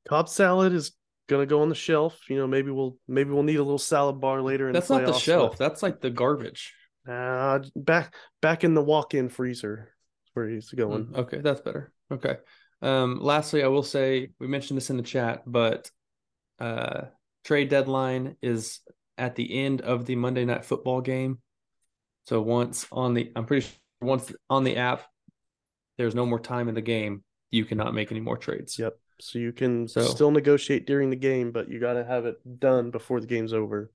Cobb 0.08 0.30
salad 0.30 0.74
is 0.74 0.92
gonna 1.28 1.46
go 1.46 1.62
on 1.62 1.70
the 1.70 1.76
shelf. 1.76 2.20
You 2.30 2.38
know, 2.38 2.48
maybe 2.48 2.72
we'll 2.72 2.98
maybe 3.08 3.32
we'll 3.32 3.44
need 3.44 3.58
a 3.58 3.64
little 3.64 3.78
salad 3.78 4.22
bar 4.22 4.42
later. 4.42 4.68
In 4.68 4.74
That's 4.74 4.88
the 4.88 4.98
not 5.00 5.06
the 5.08 5.14
shelf. 5.14 5.52
but- 5.52 5.60
That's 5.60 5.84
like 5.84 6.02
the 6.02 6.10
garbage. 6.10 6.74
Uh, 7.08 7.60
back 7.76 8.14
back 8.42 8.64
in 8.64 8.74
the 8.74 8.84
walk-in 8.84 9.30
freezer 9.30 9.94
is 10.26 10.32
where 10.34 10.48
he's 10.50 10.70
going. 10.72 11.06
Mm, 11.08 11.18
okay, 11.20 11.40
that's 11.40 11.62
better. 11.62 11.94
Okay. 12.12 12.38
Um, 12.82 13.20
lastly, 13.22 13.64
I 13.64 13.68
will 13.68 13.84
say 13.84 14.30
we 14.40 14.48
mentioned 14.48 14.78
this 14.78 14.90
in 14.90 14.98
the 14.98 15.04
chat, 15.04 15.44
but 15.46 15.90
uh, 16.60 17.04
trade 17.46 17.70
deadline 17.70 18.36
is 18.42 18.82
at 19.18 19.36
the 19.36 19.60
end 19.64 19.82
of 19.82 20.06
the 20.06 20.16
Monday 20.16 20.46
night 20.46 20.66
football 20.66 21.02
game. 21.02 21.40
So 22.26 22.42
once 22.42 22.86
on 22.92 23.14
the, 23.14 23.32
I'm 23.36 23.46
pretty 23.46 23.66
sure 23.68 23.78
once 24.02 24.32
on 24.50 24.64
the 24.66 24.76
app, 24.76 25.04
there's 25.98 26.14
no 26.14 26.26
more 26.26 26.40
time 26.40 26.68
in 26.68 26.76
the 26.76 26.82
game. 26.82 27.24
You 27.52 27.66
cannot 27.66 27.94
make 27.94 28.12
any 28.12 28.20
more 28.20 28.38
trades. 28.38 28.78
Yep. 28.78 28.98
So 29.20 29.40
you 29.40 29.52
can 29.52 29.88
So- 29.88 30.02
still 30.02 30.32
negotiate 30.32 30.86
during 30.86 31.10
the 31.10 31.16
game, 31.16 31.52
but 31.52 31.70
you 31.70 31.80
got 31.80 31.94
to 31.94 32.04
have 32.04 32.26
it 32.26 32.38
done 32.60 32.92
before 32.92 33.20
the 33.20 33.28
game's 33.28 33.54
over. 33.54 33.92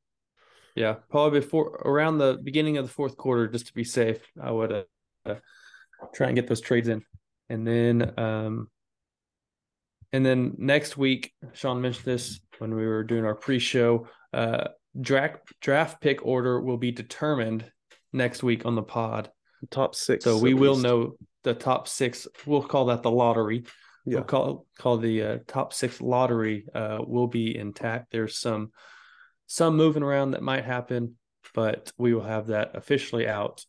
Yeah, 0.75 0.95
probably 1.11 1.41
before 1.41 1.67
around 1.85 2.17
the 2.19 2.39
beginning 2.43 2.79
of 2.79 2.87
the 2.87 2.93
fourth 2.93 3.17
quarter, 3.19 3.47
just 3.47 3.67
to 3.67 3.75
be 3.75 3.85
safe, 3.85 4.27
I 4.43 4.51
would 4.51 4.73
uh, 4.73 4.85
uh, 5.27 5.35
try 6.15 6.29
and 6.29 6.35
get 6.35 6.47
those 6.49 6.63
trades 6.63 6.89
in, 6.89 7.05
and 7.51 7.67
then 7.67 8.19
um, 8.19 8.71
and 10.15 10.25
then 10.25 10.55
next 10.59 10.97
week, 10.97 11.33
Sean 11.53 11.81
mentioned 11.83 12.07
this 12.07 12.41
when 12.59 12.75
we 12.75 12.87
were 12.87 13.05
doing 13.05 13.25
our 13.27 13.35
pre-show. 13.35 14.09
Uh, 14.33 14.69
draft 14.99 15.41
draft 15.61 16.01
pick 16.01 16.25
order 16.25 16.59
will 16.61 16.79
be 16.79 16.91
determined 16.91 17.71
next 18.15 18.43
week 18.43 18.65
on 18.65 18.75
the 18.75 18.83
pod, 18.83 19.31
Top 19.71 19.95
six. 19.95 20.25
so 20.25 20.39
we 20.39 20.55
will 20.55 20.73
least. 20.73 20.85
know 20.85 21.17
the 21.45 21.55
top 21.55 21.89
six. 21.89 22.27
We'll 22.47 22.63
call 22.63 22.87
that 22.87 23.03
the 23.03 23.11
lottery. 23.11 23.65
Yeah. 24.05 24.17
We'll 24.17 24.25
call 24.25 24.67
call 24.79 24.99
the 24.99 25.23
uh, 25.23 25.39
top 25.47 25.73
six 25.73 26.01
lottery 26.01 26.67
uh, 26.75 26.99
will 27.07 27.29
be 27.29 27.57
intact. 27.57 28.11
There's 28.11 28.39
some 28.39 28.73
some 29.47 29.77
moving 29.77 30.03
around 30.03 30.33
that 30.33 30.43
might 30.43 30.65
happen, 30.65 31.17
but 31.55 31.93
we 31.99 32.15
will 32.15 32.25
have 32.25 32.49
that 32.49 32.75
officially 32.75 33.29
out 33.29 33.65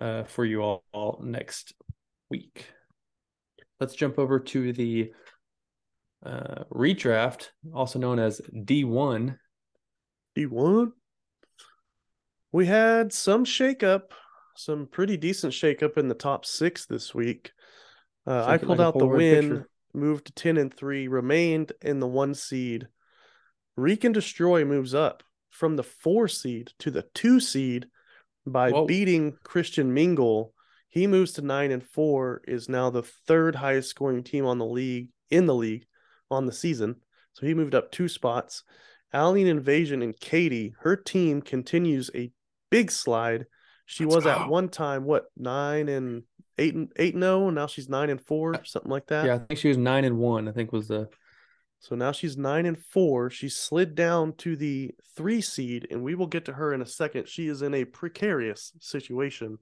uh, 0.00 0.24
for 0.24 0.44
you 0.44 0.62
all, 0.62 0.84
all 0.92 1.20
next 1.24 1.74
week. 2.30 2.66
Let's 3.80 3.94
jump 3.94 4.18
over 4.18 4.38
to 4.38 4.72
the 4.72 5.12
uh, 6.24 6.64
redraft, 6.72 7.48
also 7.72 7.98
known 7.98 8.18
as 8.18 8.40
D1. 8.52 9.36
D 10.34 10.46
one. 10.46 10.92
We 12.52 12.66
had 12.66 13.12
some 13.12 13.44
shakeup, 13.44 14.12
some 14.56 14.86
pretty 14.86 15.16
decent 15.16 15.52
shakeup 15.52 15.98
in 15.98 16.08
the 16.08 16.14
top 16.14 16.44
six 16.44 16.86
this 16.86 17.14
week. 17.14 17.52
Uh, 18.26 18.44
I 18.46 18.58
pulled 18.58 18.78
like 18.78 18.86
out 18.86 18.98
the 18.98 19.06
win, 19.06 19.48
picture. 19.50 19.68
moved 19.92 20.26
to 20.26 20.32
ten 20.32 20.56
and 20.56 20.72
three, 20.72 21.08
remained 21.08 21.72
in 21.82 22.00
the 22.00 22.06
one 22.06 22.34
seed. 22.34 22.88
Reek 23.76 24.04
and 24.04 24.14
Destroy 24.14 24.64
moves 24.64 24.94
up 24.94 25.22
from 25.50 25.76
the 25.76 25.82
four 25.82 26.28
seed 26.28 26.72
to 26.78 26.90
the 26.90 27.04
two 27.14 27.40
seed 27.40 27.86
by 28.46 28.70
Whoa. 28.70 28.86
beating 28.86 29.36
Christian 29.42 29.92
Mingle. 29.92 30.52
He 30.88 31.06
moves 31.06 31.32
to 31.32 31.42
nine 31.42 31.72
and 31.72 31.84
four, 31.84 32.42
is 32.46 32.68
now 32.68 32.90
the 32.90 33.02
third 33.02 33.56
highest 33.56 33.90
scoring 33.90 34.22
team 34.22 34.46
on 34.46 34.58
the 34.58 34.66
league 34.66 35.08
in 35.30 35.46
the 35.46 35.54
league 35.54 35.86
on 36.30 36.46
the 36.46 36.52
season. 36.52 36.96
So 37.32 37.46
he 37.46 37.54
moved 37.54 37.74
up 37.74 37.90
two 37.90 38.08
spots. 38.08 38.62
Alien 39.12 39.48
Invasion 39.48 40.02
and 40.02 40.18
Katie, 40.18 40.74
her 40.80 40.96
team 40.96 41.42
continues 41.42 42.10
a 42.14 42.30
big 42.70 42.90
slide. 42.90 43.46
She 43.86 44.04
Let's 44.04 44.16
was 44.16 44.26
at 44.26 44.48
one 44.48 44.68
time 44.68 45.04
what 45.04 45.26
nine 45.36 45.88
and 45.88 46.22
eight 46.58 46.74
and 46.74 46.90
eight 46.96 47.14
and 47.14 47.24
oh, 47.24 47.48
and 47.48 47.54
now 47.54 47.66
she's 47.66 47.88
nine 47.88 48.10
and 48.10 48.20
four, 48.20 48.54
something 48.64 48.90
like 48.90 49.06
that. 49.08 49.26
Yeah, 49.26 49.34
I 49.34 49.38
think 49.38 49.60
she 49.60 49.68
was 49.68 49.76
nine 49.76 50.04
and 50.04 50.18
one. 50.18 50.48
I 50.48 50.52
think 50.52 50.72
was 50.72 50.88
the 50.88 51.08
So 51.80 51.94
now 51.94 52.12
she's 52.12 52.36
nine 52.36 52.66
and 52.66 52.78
four. 52.78 53.30
She 53.30 53.48
slid 53.48 53.94
down 53.94 54.34
to 54.38 54.56
the 54.56 54.92
three 55.16 55.40
seed, 55.40 55.86
and 55.90 56.02
we 56.02 56.14
will 56.14 56.26
get 56.26 56.46
to 56.46 56.52
her 56.52 56.72
in 56.72 56.82
a 56.82 56.86
second. 56.86 57.28
She 57.28 57.46
is 57.48 57.62
in 57.62 57.74
a 57.74 57.84
precarious 57.84 58.72
situation. 58.80 59.58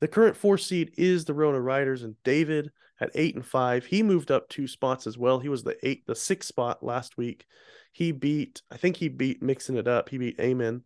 The 0.00 0.08
current 0.08 0.36
four 0.36 0.58
seed 0.58 0.92
is 0.96 1.24
the 1.24 1.34
Rona 1.34 1.60
Riders, 1.60 2.02
and 2.02 2.16
David 2.24 2.70
at 3.00 3.10
eight 3.14 3.34
and 3.34 3.46
five. 3.46 3.86
He 3.86 4.02
moved 4.02 4.30
up 4.30 4.48
two 4.48 4.66
spots 4.66 5.06
as 5.06 5.16
well. 5.16 5.38
He 5.38 5.48
was 5.48 5.62
the 5.62 5.76
eight, 5.86 6.06
the 6.06 6.14
sixth 6.14 6.48
spot 6.48 6.82
last 6.82 7.16
week. 7.16 7.46
He 7.92 8.12
beat, 8.12 8.62
I 8.70 8.76
think 8.76 8.96
he 8.96 9.08
beat 9.08 9.42
mixing 9.42 9.76
it 9.76 9.88
up. 9.88 10.08
He 10.08 10.18
beat 10.18 10.40
Amen. 10.40 10.82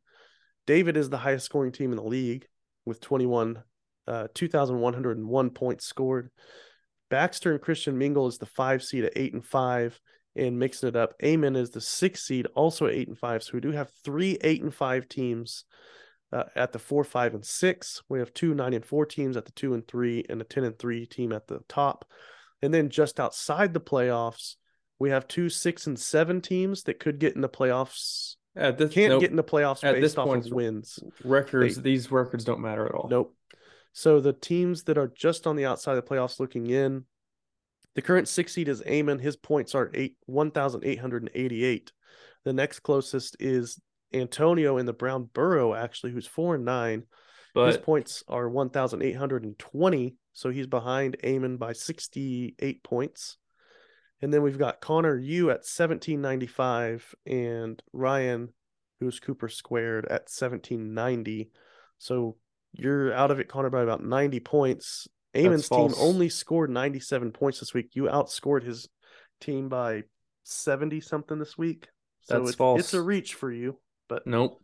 David 0.66 0.96
is 0.96 1.10
the 1.10 1.18
highest 1.18 1.46
scoring 1.46 1.72
team 1.72 1.90
in 1.90 1.96
the 1.96 2.02
league 2.02 2.46
with 2.84 3.00
21, 3.00 3.62
uh, 4.06 4.28
2,101 4.34 5.50
points 5.50 5.84
scored. 5.84 6.30
Baxter 7.10 7.52
and 7.52 7.60
Christian 7.60 7.98
Mingle 7.98 8.26
is 8.26 8.38
the 8.38 8.46
five 8.46 8.82
seed 8.82 9.04
at 9.04 9.12
eight 9.16 9.34
and 9.34 9.44
five 9.44 10.00
and 10.34 10.58
mixing 10.58 10.88
it 10.88 10.96
up. 10.96 11.14
Amen 11.22 11.56
is 11.56 11.70
the 11.70 11.80
six 11.80 12.26
seed, 12.26 12.46
also 12.54 12.88
eight 12.88 13.08
and 13.08 13.18
five. 13.18 13.42
So 13.42 13.52
we 13.54 13.60
do 13.60 13.72
have 13.72 13.90
three 14.04 14.38
eight 14.40 14.62
and 14.62 14.74
five 14.74 15.08
teams 15.08 15.64
uh, 16.32 16.44
at 16.56 16.72
the 16.72 16.78
four, 16.78 17.04
five, 17.04 17.34
and 17.34 17.44
six. 17.44 18.02
We 18.08 18.18
have 18.18 18.32
two 18.32 18.54
nine 18.54 18.72
and 18.72 18.84
four 18.84 19.04
teams 19.04 19.36
at 19.36 19.44
the 19.44 19.52
two 19.52 19.74
and 19.74 19.86
three, 19.86 20.24
and 20.28 20.40
a 20.40 20.44
ten 20.44 20.64
and 20.64 20.78
three 20.78 21.06
team 21.06 21.32
at 21.32 21.46
the 21.46 21.60
top. 21.68 22.06
And 22.62 22.72
then 22.72 22.88
just 22.88 23.20
outside 23.20 23.74
the 23.74 23.80
playoffs, 23.80 24.56
we 24.98 25.10
have 25.10 25.28
two 25.28 25.48
six 25.48 25.86
and 25.86 25.98
seven 25.98 26.40
teams 26.40 26.84
that 26.84 27.00
could 27.00 27.18
get 27.18 27.34
in 27.34 27.42
the 27.42 27.48
playoffs. 27.48 28.36
At 28.56 28.78
this 28.78 28.92
Can't 28.92 29.10
nope, 29.10 29.20
get 29.20 29.30
in 29.30 29.36
the 29.36 29.44
playoffs 29.44 29.82
At 29.84 29.94
based 29.94 30.02
this 30.02 30.18
off 30.18 30.26
point, 30.26 30.46
of 30.46 30.52
wins. 30.52 30.98
records. 31.24 31.76
They- 31.76 31.82
these 31.82 32.10
records 32.10 32.44
don't 32.44 32.60
matter 32.60 32.86
at 32.86 32.92
all. 32.94 33.08
Nope. 33.08 33.34
So 33.92 34.20
the 34.20 34.32
teams 34.32 34.84
that 34.84 34.96
are 34.98 35.08
just 35.08 35.46
on 35.46 35.56
the 35.56 35.66
outside 35.66 35.96
of 35.96 36.04
the 36.04 36.14
playoffs 36.14 36.40
looking 36.40 36.66
in, 36.68 37.04
the 37.94 38.02
current 38.02 38.26
six 38.28 38.54
seed 38.54 38.68
is 38.68 38.82
Amon. 38.86 39.18
His 39.18 39.36
points 39.36 39.74
are 39.74 39.90
eight 39.92 40.16
one 40.26 40.50
thousand 40.50 40.84
eight 40.84 40.98
hundred 40.98 41.22
and 41.22 41.30
eighty-eight. 41.34 41.92
The 42.44 42.52
next 42.54 42.80
closest 42.80 43.36
is 43.38 43.78
Antonio 44.14 44.78
in 44.78 44.86
the 44.86 44.92
Brown 44.94 45.28
Burrow, 45.32 45.74
actually, 45.74 46.12
who's 46.12 46.26
four 46.26 46.54
and 46.54 46.64
nine. 46.64 47.04
His 47.54 47.76
points 47.76 48.24
are 48.28 48.48
one 48.48 48.70
thousand 48.70 49.02
eight 49.02 49.16
hundred 49.16 49.44
and 49.44 49.58
twenty. 49.58 50.16
So 50.32 50.48
he's 50.48 50.66
behind 50.66 51.18
Amon 51.22 51.58
by 51.58 51.74
sixty-eight 51.74 52.82
points. 52.82 53.36
And 54.22 54.32
then 54.32 54.42
we've 54.42 54.58
got 54.58 54.80
Connor 54.80 55.18
Yu 55.18 55.50
at 55.50 55.66
seventeen 55.66 56.20
ninety-five 56.20 57.14
and 57.26 57.82
Ryan, 57.92 58.50
who's 59.00 59.20
Cooper 59.20 59.48
squared 59.48 60.06
at 60.06 60.30
seventeen 60.30 60.94
ninety. 60.94 61.50
So 61.98 62.36
you're 62.72 63.12
out 63.12 63.30
of 63.30 63.38
it, 63.38 63.48
Connor, 63.48 63.70
by 63.70 63.82
about 63.82 64.02
90 64.02 64.40
points. 64.40 65.08
Eamon's 65.34 65.68
team 65.68 65.92
only 65.98 66.28
scored 66.28 66.70
97 66.70 67.32
points 67.32 67.60
this 67.60 67.74
week. 67.74 67.90
You 67.92 68.04
outscored 68.04 68.62
his 68.64 68.88
team 69.40 69.68
by 69.68 70.04
70 70.44 71.00
something 71.00 71.38
this 71.38 71.56
week. 71.56 71.88
So 72.22 72.38
That's 72.38 72.50
it's, 72.50 72.56
false. 72.56 72.80
it's 72.80 72.94
a 72.94 73.02
reach 73.02 73.34
for 73.34 73.52
you. 73.52 73.78
But 74.08 74.26
Nope. 74.26 74.60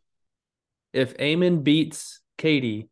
If 0.93 1.17
Eamon 1.19 1.63
beats 1.63 2.21
Katie, 2.39 2.89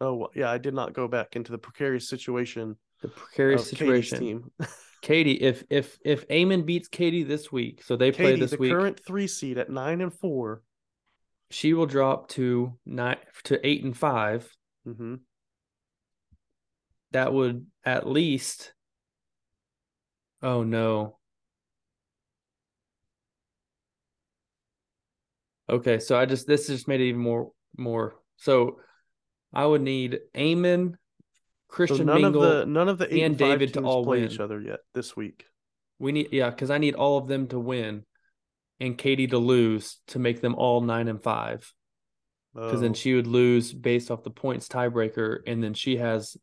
oh 0.00 0.14
well, 0.14 0.30
yeah, 0.34 0.50
I 0.50 0.58
did 0.58 0.72
not 0.74 0.94
go 0.94 1.08
back 1.08 1.36
into 1.36 1.52
the 1.52 1.58
precarious 1.58 2.08
situation 2.08 2.76
the 3.02 3.08
precarious 3.08 3.70
of 3.70 3.78
Katie's 3.78 4.08
situation. 4.08 4.18
team. 4.18 4.50
Katie, 5.02 5.32
if 5.32 5.64
if 5.70 5.98
if 6.04 6.26
Eamon 6.28 6.66
beats 6.66 6.88
Katie 6.88 7.22
this 7.22 7.50
week, 7.52 7.82
so 7.82 7.96
they 7.96 8.12
play 8.12 8.32
Katie, 8.32 8.40
this 8.40 8.50
the 8.52 8.58
week, 8.58 8.72
current 8.72 9.00
three 9.04 9.26
seed 9.26 9.58
at 9.58 9.70
nine 9.70 10.00
and 10.00 10.12
4 10.12 10.62
she 11.50 11.74
will 11.74 11.86
drop 11.86 12.28
to 12.30 12.76
nine 12.84 13.18
to 13.44 13.64
eight 13.66 13.84
and 13.84 13.96
five. 13.96 14.50
Mm-hmm. 14.86 15.16
That 17.12 17.32
would 17.32 17.66
at 17.84 18.08
least. 18.08 18.72
Oh 20.42 20.62
no. 20.62 21.18
Okay, 25.68 25.98
so 25.98 26.18
I 26.18 26.26
just 26.26 26.46
this 26.46 26.66
just 26.68 26.88
made 26.88 27.00
it 27.00 27.08
even 27.08 27.20
more 27.20 27.52
more. 27.76 28.16
So 28.36 28.80
I 29.52 29.64
would 29.64 29.82
need 29.82 30.18
Eamon, 31.68 31.72
So 31.72 31.74
Christian 31.74 32.06
none 32.06 32.22
Mingle. 32.22 32.42
of 32.42 32.58
the 32.60 32.66
none 32.66 32.88
of 32.88 32.98
the 32.98 33.14
eight 33.14 33.22
and 33.22 33.36
David 33.38 33.74
to 33.74 33.82
all 33.82 34.04
play 34.04 34.20
win. 34.22 34.30
each 34.30 34.40
other 34.40 34.60
yet 34.60 34.80
this 34.94 35.16
week. 35.16 35.44
We 35.98 36.12
need 36.12 36.28
yeah, 36.32 36.50
because 36.50 36.70
I 36.70 36.78
need 36.78 36.94
all 36.94 37.18
of 37.18 37.26
them 37.26 37.46
to 37.48 37.58
win, 37.58 38.04
and 38.80 38.96
Katie 38.98 39.26
to 39.28 39.38
lose 39.38 39.98
to 40.08 40.18
make 40.18 40.40
them 40.40 40.54
all 40.54 40.80
nine 40.80 41.08
and 41.08 41.22
five. 41.22 41.72
Because 42.54 42.78
Oh, 42.78 42.80
then 42.80 42.94
she 42.94 43.14
would 43.14 43.26
lose 43.26 43.72
based 43.72 44.10
off 44.10 44.22
the 44.22 44.30
points 44.30 44.68
tiebreaker, 44.68 45.38
and 45.46 45.62
then 45.62 45.74
she 45.74 45.96
has 45.96 46.36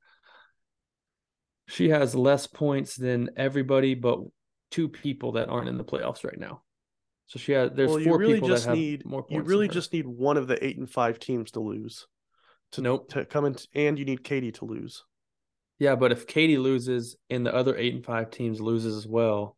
she 1.67 1.89
has 1.89 2.13
less 2.13 2.45
points 2.47 2.95
than 2.95 3.29
everybody 3.37 3.95
but 3.95 4.19
two 4.69 4.89
people 4.89 5.33
that 5.33 5.49
aren't 5.49 5.69
in 5.69 5.77
the 5.77 5.83
playoffs 5.83 6.23
right 6.23 6.37
now. 6.37 6.61
So 7.27 7.39
she 7.39 7.53
has 7.53 7.71
there's 7.73 7.89
well, 7.89 8.03
four 8.03 8.17
really 8.17 8.33
people 8.35 8.49
that 8.49 8.63
have 8.65 8.75
need 8.75 9.05
more 9.05 9.23
points. 9.23 9.33
you 9.33 9.41
really 9.43 9.67
just 9.67 9.93
need 9.93 10.05
one 10.05 10.37
of 10.37 10.47
the 10.47 10.63
eight 10.63 10.77
and 10.77 10.89
five 10.89 11.19
teams 11.19 11.51
to 11.51 11.61
lose. 11.61 12.05
To, 12.73 12.81
Nope. 12.81 13.09
to 13.09 13.23
come 13.25 13.45
in, 13.45 13.55
and 13.75 13.97
you 13.99 14.05
need 14.05 14.23
Katie 14.23 14.51
to 14.53 14.65
lose. 14.65 15.03
Yeah, 15.83 15.95
but 15.95 16.13
if 16.13 16.25
Katie 16.25 16.57
loses 16.57 17.17
and 17.29 17.45
the 17.45 17.53
other 17.53 17.75
eight 17.75 17.93
and 17.93 18.05
five 18.05 18.31
teams 18.31 18.61
loses 18.61 18.95
as 18.95 19.05
well, 19.05 19.57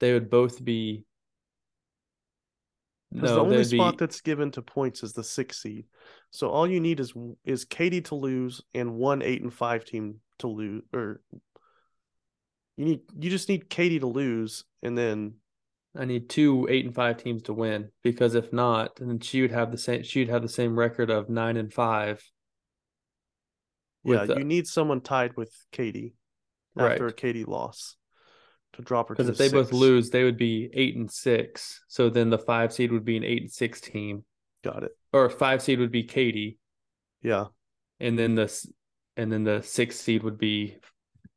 they 0.00 0.14
would 0.14 0.30
both 0.30 0.64
be. 0.64 1.04
No, 3.12 3.34
the 3.34 3.40
only 3.40 3.64
spot 3.64 3.98
be 3.98 4.04
that's 4.04 4.22
given 4.22 4.50
to 4.52 4.62
points 4.62 5.02
is 5.02 5.12
the 5.12 5.22
six 5.22 5.60
seed. 5.60 5.84
So 6.30 6.48
all 6.48 6.66
you 6.66 6.80
need 6.80 7.00
is 7.00 7.12
is 7.44 7.66
Katie 7.66 8.00
to 8.02 8.14
lose 8.14 8.62
and 8.72 8.94
one 8.94 9.20
eight 9.20 9.42
and 9.42 9.52
five 9.52 9.84
team 9.84 10.20
to 10.38 10.46
lose, 10.46 10.82
or 10.94 11.20
you 12.78 12.86
need 12.86 13.00
you 13.18 13.28
just 13.28 13.50
need 13.50 13.68
Katie 13.68 14.00
to 14.00 14.06
lose, 14.06 14.64
and 14.82 14.96
then 14.96 15.34
I 15.94 16.06
need 16.06 16.30
two 16.30 16.66
eight 16.70 16.86
and 16.86 16.94
five 16.94 17.18
teams 17.18 17.42
to 17.42 17.52
win 17.52 17.90
because 18.02 18.34
if 18.34 18.54
not, 18.54 18.96
then 18.96 19.20
she 19.20 19.42
would 19.42 19.52
have 19.52 19.70
the 19.70 19.78
same. 19.78 20.02
She'd 20.02 20.30
have 20.30 20.42
the 20.42 20.48
same 20.48 20.78
record 20.78 21.10
of 21.10 21.28
nine 21.28 21.58
and 21.58 21.70
five. 21.70 22.22
Yeah, 24.06 24.20
with 24.20 24.28
the- 24.28 24.38
you 24.38 24.44
need 24.44 24.66
someone 24.66 25.00
tied 25.00 25.36
with 25.36 25.52
Katie 25.72 26.14
Right. 26.74 26.92
after 26.92 27.06
a 27.06 27.12
Katie 27.12 27.44
loss 27.44 27.96
to 28.74 28.82
drop 28.82 29.08
her. 29.08 29.14
Because 29.14 29.28
if 29.30 29.38
the 29.38 29.44
they 29.44 29.50
both 29.52 29.72
lose, 29.72 30.10
they 30.10 30.24
would 30.24 30.36
be 30.36 30.70
eight 30.74 30.94
and 30.96 31.10
six. 31.10 31.82
So 31.88 32.10
then 32.10 32.28
the 32.30 32.38
five 32.38 32.72
seed 32.72 32.92
would 32.92 33.04
be 33.04 33.16
an 33.16 33.24
eight 33.24 33.42
and 33.42 33.50
six 33.52 33.80
team, 33.80 34.24
got 34.62 34.82
it. 34.84 34.92
or 35.12 35.30
five 35.30 35.62
seed 35.62 35.78
would 35.80 35.90
be 35.92 36.02
Katie, 36.04 36.58
Yeah, 37.22 37.46
and 38.00 38.18
then 38.18 38.34
the 38.34 38.52
and 39.16 39.32
then 39.32 39.44
the 39.44 39.62
six 39.62 39.98
seed 39.98 40.22
would 40.22 40.36
be 40.38 40.76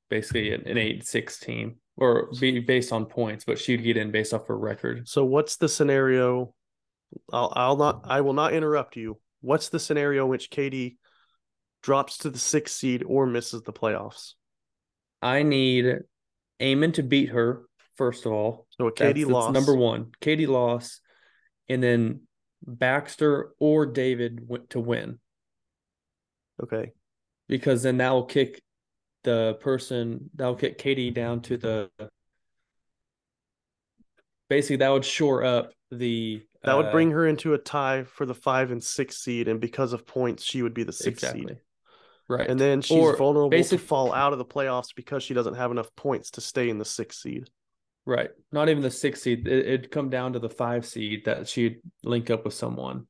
basically 0.10 0.54
an, 0.54 0.68
an 0.68 0.78
eight 0.78 0.96
and 0.96 1.06
six 1.08 1.40
team, 1.40 1.78
or 1.96 2.30
be 2.40 2.60
based 2.60 2.92
on 2.92 3.06
points. 3.06 3.46
But 3.46 3.58
she'd 3.58 3.82
get 3.84 3.96
in 3.96 4.12
based 4.12 4.34
off 4.34 4.48
her 4.48 4.58
record. 4.58 5.08
So 5.08 5.24
what's 5.24 5.56
the 5.56 5.70
scenario? 5.70 6.54
I'll 7.32 7.54
I'll 7.56 7.78
not 7.78 8.02
I 8.04 8.20
will 8.22 8.34
not 8.34 8.54
interrupt 8.54 8.98
you. 8.98 9.20
What's 9.42 9.70
the 9.70 9.80
scenario 9.80 10.26
in 10.26 10.30
which 10.30 10.50
Katie 10.50 10.99
drops 11.82 12.18
to 12.20 12.30
the 12.30 12.40
sixth 12.40 12.76
seed 12.76 13.04
or 13.06 13.26
misses 13.26 13.62
the 13.64 13.74
playoffs? 13.74 14.34
I 15.22 15.44
need 15.44 16.00
Eamon 16.60 16.94
to 16.96 17.04
beat 17.04 17.30
her 17.30 17.64
first 17.96 18.26
of 18.26 18.32
all. 18.32 18.66
So 18.72 18.88
a 18.88 18.92
Katie 18.94 19.24
That's- 19.26 19.44
that's 19.46 19.54
number 19.54 19.76
one. 19.76 20.12
Katie 20.22 20.48
loss, 20.48 21.02
and 21.68 21.84
then 21.84 22.22
Baxter 22.66 23.52
or 23.60 23.86
David 23.86 24.48
w- 24.48 24.66
to 24.70 24.80
win 24.80 25.20
Okay. 26.64 26.92
because 27.48 27.84
then 27.84 27.98
that 27.98 28.12
will 28.12 28.26
kick 28.26 28.62
the 29.24 29.58
person 29.60 30.30
that 30.36 30.48
will 30.48 30.56
kick 30.56 30.78
Katie 30.78 31.12
down 31.12 31.42
to 31.42 31.58
the. 31.58 31.92
Basically, 34.50 34.78
that 34.78 34.90
would 34.90 35.06
shore 35.06 35.44
up 35.44 35.74
the. 35.92 36.42
That 36.64 36.76
would 36.76 36.88
uh, 36.88 36.92
bring 36.92 37.12
her 37.12 37.28
into 37.28 37.54
a 37.54 37.58
tie 37.58 38.04
for 38.04 38.26
the 38.26 38.34
five 38.34 38.72
and 38.72 38.84
six 38.84 39.18
seed, 39.18 39.48
and 39.48 39.60
because 39.62 39.94
of 39.94 40.06
points, 40.06 40.44
she 40.44 40.62
would 40.62 40.74
be 40.74 40.84
the 40.84 40.92
sixth 40.94 41.24
exactly 41.24 41.48
seed. 41.48 41.58
Right, 42.30 42.50
And 42.50 42.60
then 42.60 42.82
she's 42.82 42.98
Or 42.98 43.18
vulnerable 43.18 43.50
basic- 43.50 43.80
to 43.80 43.86
fall 43.86 44.14
out 44.14 44.32
of 44.32 44.40
the 44.40 44.46
playoffs 44.46 44.96
because 44.96 45.24
she 45.24 45.34
doesn't 45.34 45.56
have 45.56 45.72
enough 45.72 45.94
points 45.96 46.32
to 46.32 46.42
stay 46.42 46.70
in 46.70 46.78
the 46.78 46.86
sixth 46.86 47.20
seed. 47.20 47.50
right. 48.06 48.30
Not 48.52 48.70
even 48.70 48.82
the 48.84 48.90
sixth 48.92 49.24
seed. 49.24 49.48
It, 49.48 49.66
it'd 49.68 49.92
come 49.92 50.10
down 50.10 50.34
to 50.34 50.40
the 50.40 50.50
five 50.50 50.86
seed 50.86 51.26
that 51.26 51.48
she'd 51.48 51.82
link 52.04 52.30
up 52.30 52.46
with 52.46 52.54
someone. 52.54 53.08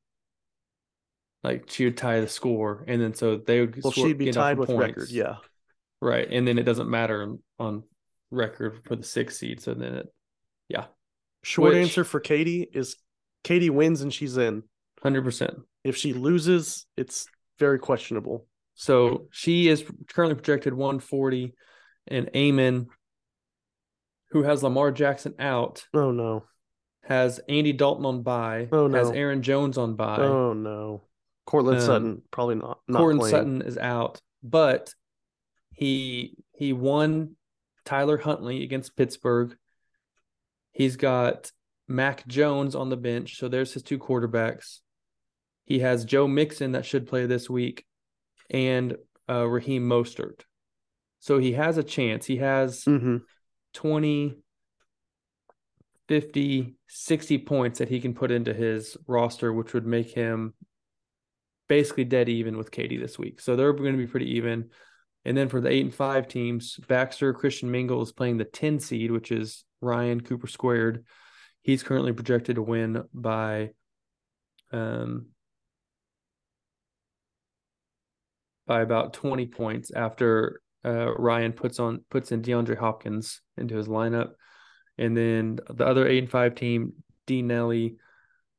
Like 1.42 1.70
she 1.70 1.84
would 1.86 1.96
tie 1.96 2.20
the 2.20 2.28
score, 2.28 2.84
and 2.86 3.00
then 3.00 3.14
so 3.14 3.36
they 3.38 3.60
would. 3.60 3.82
Well, 3.82 3.92
score- 3.92 4.06
she'd 4.08 4.18
be 4.18 4.30
tied 4.30 4.58
with 4.58 4.68
points. 4.68 4.80
record. 4.98 5.10
Yeah. 5.10 5.36
Right. 6.02 6.28
And 6.30 6.46
then 6.46 6.58
it 6.58 6.64
doesn't 6.64 6.90
matter 6.90 7.34
on- 7.58 7.82
record 8.30 8.80
for 8.84 8.94
the 8.96 9.02
sixth 9.02 9.38
seed. 9.38 9.60
So 9.62 9.72
then 9.74 9.94
it, 9.94 10.14
yeah, 10.68 10.86
Short 11.42 11.72
Which- 11.72 11.82
answer 11.82 12.04
for 12.04 12.20
Katie 12.20 12.68
is 12.72 12.96
Katie 13.42 13.70
wins 13.70 14.02
and 14.02 14.12
she's 14.12 14.36
in. 14.36 14.62
100%. 15.02 15.62
If 15.82 15.96
she 15.96 16.12
loses, 16.12 16.86
it's 16.98 17.26
very 17.58 17.78
questionable. 17.78 18.46
So 18.80 19.26
she 19.30 19.68
is 19.68 19.84
currently 20.12 20.36
projected 20.36 20.72
140. 20.72 21.52
And 22.08 22.28
Eamon, 22.28 22.86
who 24.30 24.42
has 24.42 24.62
Lamar 24.62 24.90
Jackson 24.90 25.34
out, 25.38 25.84
Oh 25.92 26.12
no. 26.12 26.44
has 27.04 27.40
Andy 27.46 27.74
Dalton 27.74 28.06
on 28.06 28.22
bye, 28.22 28.68
Oh, 28.72 28.86
no. 28.86 28.98
has. 28.98 29.10
Aaron 29.10 29.42
Jones 29.42 29.76
on 29.76 29.96
bye. 29.96 30.16
Oh 30.18 30.54
no. 30.54 31.02
Courtland 31.46 31.78
Um, 31.80 31.84
Sutton 31.84 32.22
probably 32.30 32.54
not. 32.54 32.80
not 32.88 32.98
Courtland 33.00 33.20
playing. 33.20 33.32
Sutton 33.34 33.62
is 33.62 33.76
out, 33.76 34.22
but 34.42 34.94
he 35.72 36.38
he 36.52 36.72
won 36.72 37.36
Tyler 37.84 38.16
Huntley 38.16 38.62
against 38.62 38.96
Pittsburgh. 38.96 39.56
He's 40.72 40.96
got 40.96 41.52
Mac 41.86 42.26
Jones 42.26 42.74
on 42.74 42.88
the 42.88 42.96
bench, 42.96 43.36
so 43.38 43.46
there's 43.48 43.74
his 43.74 43.82
two 43.82 43.98
quarterbacks. 43.98 44.78
He 45.64 45.80
has 45.80 46.04
Joe 46.06 46.26
Mixon 46.26 46.72
that 46.72 46.86
should 46.86 47.06
play 47.08 47.26
this 47.26 47.50
week, 47.50 47.84
and 48.50 48.96
uh, 49.28 49.46
Raheem 49.46 49.88
Mostert. 49.88 50.42
So 51.20 51.38
he 51.38 51.52
has 51.52 51.78
a 51.78 51.82
chance. 51.82 52.26
He 52.26 52.38
has 52.38 52.84
Mhm. 52.84 53.22
20, 53.74 54.42
50, 56.08 56.74
60 56.88 57.38
points 57.38 57.78
that 57.78 57.88
he 57.88 58.00
can 58.00 58.14
put 58.14 58.30
into 58.30 58.52
his 58.52 58.96
roster, 59.06 59.52
which 59.52 59.72
would 59.74 59.86
make 59.86 60.10
him 60.10 60.54
basically 61.68 62.04
dead 62.04 62.28
even 62.28 62.56
with 62.56 62.72
Katie 62.72 62.96
this 62.96 63.16
week. 63.18 63.40
So 63.40 63.54
they're 63.54 63.72
going 63.72 63.92
to 63.92 63.98
be 63.98 64.08
pretty 64.08 64.32
even. 64.36 64.70
And 65.24 65.36
then 65.36 65.48
for 65.48 65.60
the 65.60 65.68
eight 65.68 65.84
and 65.84 65.94
five 65.94 66.26
teams, 66.26 66.76
Baxter 66.88 67.32
Christian 67.32 67.70
Mingle 67.70 68.02
is 68.02 68.10
playing 68.10 68.38
the 68.38 68.44
10 68.44 68.80
seed, 68.80 69.12
which 69.12 69.30
is 69.30 69.64
Ryan 69.80 70.20
Cooper 70.20 70.48
squared. 70.48 71.04
He's 71.62 71.82
currently 71.82 72.12
projected 72.12 72.56
to 72.56 72.62
win 72.62 73.04
by 73.14 73.70
um 74.72 75.26
by 78.70 78.82
about 78.82 79.12
20 79.14 79.46
points 79.46 79.90
after 79.90 80.60
uh, 80.84 81.12
Ryan 81.14 81.52
puts 81.52 81.80
on 81.80 82.04
puts 82.08 82.30
in 82.30 82.40
DeAndre 82.40 82.78
Hopkins 82.78 83.40
into 83.56 83.74
his 83.74 83.88
lineup. 83.88 84.30
And 84.96 85.16
then 85.16 85.58
the 85.68 85.84
other 85.84 86.06
eight 86.06 86.22
and 86.22 86.30
five 86.30 86.54
team, 86.54 86.92
D 87.26 87.42
Nelly, 87.42 87.96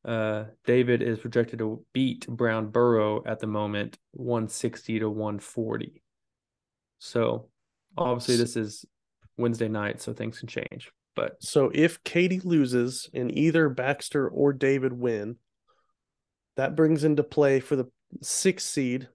uh, 0.04 0.46
David 0.66 1.02
is 1.02 1.20
projected 1.20 1.60
to 1.60 1.86
beat 1.94 2.28
Brown 2.28 2.72
Burrow 2.72 3.24
at 3.26 3.40
the 3.40 3.48
moment, 3.48 3.98
160 4.12 5.00
to 5.00 5.10
140. 5.10 6.04
So 7.00 7.48
obviously 7.98 8.36
this 8.36 8.58
is 8.58 8.84
Wednesday 9.38 9.70
night, 9.70 10.02
so 10.02 10.12
things 10.12 10.40
can 10.40 10.50
change. 10.50 10.92
But 11.16 11.42
So 11.42 11.72
if 11.74 12.04
Katie 12.04 12.42
loses 12.42 13.10
and 13.14 13.34
either 13.38 13.70
Baxter 13.70 14.28
or 14.28 14.52
David 14.52 14.92
win, 14.92 15.38
that 16.58 16.76
brings 16.76 17.06
into 17.06 17.24
play 17.24 17.62
for 17.62 17.78
the 17.78 17.90
sixth 18.22 18.68
seed 18.68 19.08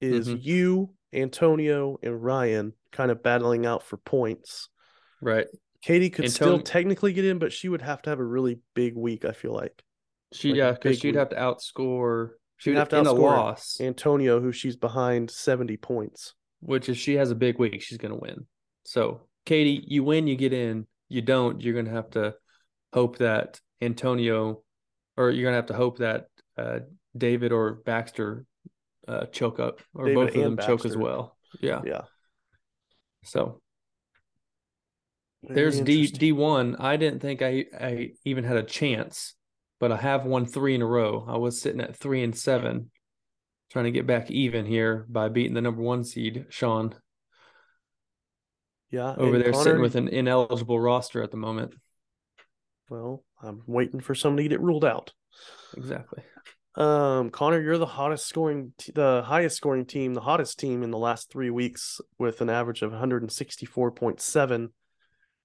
is 0.00 0.28
Mhm. 0.28 0.42
you, 0.42 0.94
Antonio, 1.12 1.98
and 2.02 2.22
Ryan 2.22 2.72
kind 2.92 3.10
of 3.10 3.22
battling 3.22 3.66
out 3.66 3.82
for 3.82 3.96
points. 3.98 4.68
right. 5.20 5.46
Katie 5.80 6.10
could 6.10 6.30
still 6.32 6.60
technically 6.60 7.12
get 7.12 7.24
in, 7.24 7.38
but 7.38 7.52
she 7.52 7.68
would 7.68 7.82
have 7.82 8.02
to 8.02 8.10
have 8.10 8.18
a 8.18 8.24
really 8.24 8.60
big 8.74 8.96
week, 8.96 9.24
I 9.24 9.30
feel 9.32 9.52
like. 9.52 9.82
She 10.32 10.48
Like 10.50 10.56
yeah, 10.58 10.72
because 10.72 10.98
she'd 10.98 11.08
week. 11.10 11.16
have 11.16 11.28
to 11.30 11.36
outscore 11.36 12.30
She'd 12.56 12.70
she'd 12.72 12.76
have 12.78 12.88
to 12.88 12.98
in 12.98 13.06
a 13.06 13.14
outscore 13.14 13.18
loss, 13.20 13.80
Antonio, 13.80 14.40
who 14.40 14.50
she's 14.52 14.74
behind 14.76 15.30
70 15.30 15.76
points. 15.76 16.34
which 16.60 16.88
if 16.88 16.96
she 16.96 17.14
has 17.14 17.30
a 17.30 17.36
big 17.36 17.58
week, 17.60 17.80
she's 17.80 17.98
gonna 17.98 18.16
win. 18.16 18.46
So 18.84 19.28
Katie, 19.46 19.84
you 19.86 20.02
win, 20.02 20.26
you 20.26 20.34
get 20.36 20.52
in. 20.52 20.86
you 21.08 21.22
don't, 21.22 21.60
you're 21.62 21.72
going 21.72 21.86
to 21.86 21.90
have 21.92 22.10
to 22.10 22.34
hope 22.92 23.16
that 23.18 23.60
Antonio, 23.80 24.62
or 25.16 25.30
you're 25.30 25.44
going 25.44 25.52
to 25.52 25.56
have 25.56 25.66
to 25.66 25.74
hope 25.74 25.98
that 25.98 26.26
uh, 26.58 26.80
David 27.16 27.50
or 27.52 27.74
Baxter 27.86 28.44
uh, 29.08 29.26
choke 29.26 29.58
up, 29.58 29.80
or 29.94 30.04
David 30.04 30.14
both 30.14 30.36
of 30.36 30.42
them 30.42 30.58
choke 30.58 30.84
as 30.84 30.96
well. 30.96 31.36
Yeah. 31.60 31.80
Yeah. 31.84 32.02
So 33.24 33.60
Very 35.42 35.54
there's 35.54 35.80
D. 35.80 36.06
D 36.06 36.32
one. 36.32 36.76
I 36.76 36.96
didn't 36.96 37.20
think 37.20 37.42
I 37.42 37.64
I 37.78 38.10
even 38.24 38.44
had 38.44 38.56
a 38.56 38.62
chance, 38.62 39.34
but 39.80 39.90
I 39.90 39.96
have 39.96 40.24
won 40.24 40.46
three 40.46 40.74
in 40.74 40.82
a 40.82 40.86
row. 40.86 41.24
I 41.28 41.38
was 41.38 41.60
sitting 41.60 41.80
at 41.80 41.96
three 41.96 42.22
and 42.22 42.36
seven, 42.36 42.90
trying 43.70 43.86
to 43.86 43.90
get 43.90 44.06
back 44.06 44.30
even 44.30 44.66
here 44.66 45.06
by 45.08 45.28
beating 45.28 45.54
the 45.54 45.62
number 45.62 45.82
one 45.82 46.04
seed, 46.04 46.46
Sean, 46.50 46.94
Yeah. 48.90 49.14
over 49.16 49.38
there 49.38 49.52
Connor, 49.52 49.64
sitting 49.64 49.80
with 49.80 49.96
an 49.96 50.08
ineligible 50.08 50.78
roster 50.78 51.22
at 51.22 51.30
the 51.30 51.36
moment. 51.36 51.74
Well, 52.88 53.24
I'm 53.42 53.62
waiting 53.66 54.00
for 54.00 54.14
somebody 54.14 54.48
to 54.48 54.54
get 54.54 54.60
ruled 54.60 54.84
out. 54.84 55.12
Exactly. 55.76 56.22
Um, 56.78 57.30
Connor, 57.30 57.60
you're 57.60 57.76
the 57.76 57.86
hottest 57.86 58.28
scoring, 58.28 58.72
t- 58.78 58.92
the 58.94 59.24
highest 59.26 59.56
scoring 59.56 59.84
team, 59.84 60.14
the 60.14 60.20
hottest 60.20 60.60
team 60.60 60.84
in 60.84 60.92
the 60.92 60.98
last 60.98 61.28
three 61.28 61.50
weeks 61.50 62.00
with 62.18 62.40
an 62.40 62.48
average 62.48 62.82
of 62.82 62.92
164.7, 62.92 64.68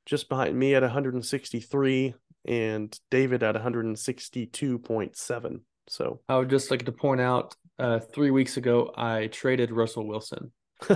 just 0.06 0.30
behind 0.30 0.56
me 0.56 0.76
at 0.76 0.84
163 0.84 2.14
and 2.46 3.00
David 3.10 3.42
at 3.42 3.56
162.7. 3.56 5.60
So 5.88 6.22
I 6.30 6.38
would 6.38 6.52
just 6.52 6.70
like 6.70 6.86
to 6.86 6.92
point 6.92 7.20
out, 7.20 7.56
uh, 7.80 8.00
three 8.00 8.30
weeks 8.30 8.58
ago 8.58 8.94
I 8.96 9.26
traded 9.26 9.72
Russell 9.72 10.06
Wilson. 10.06 10.52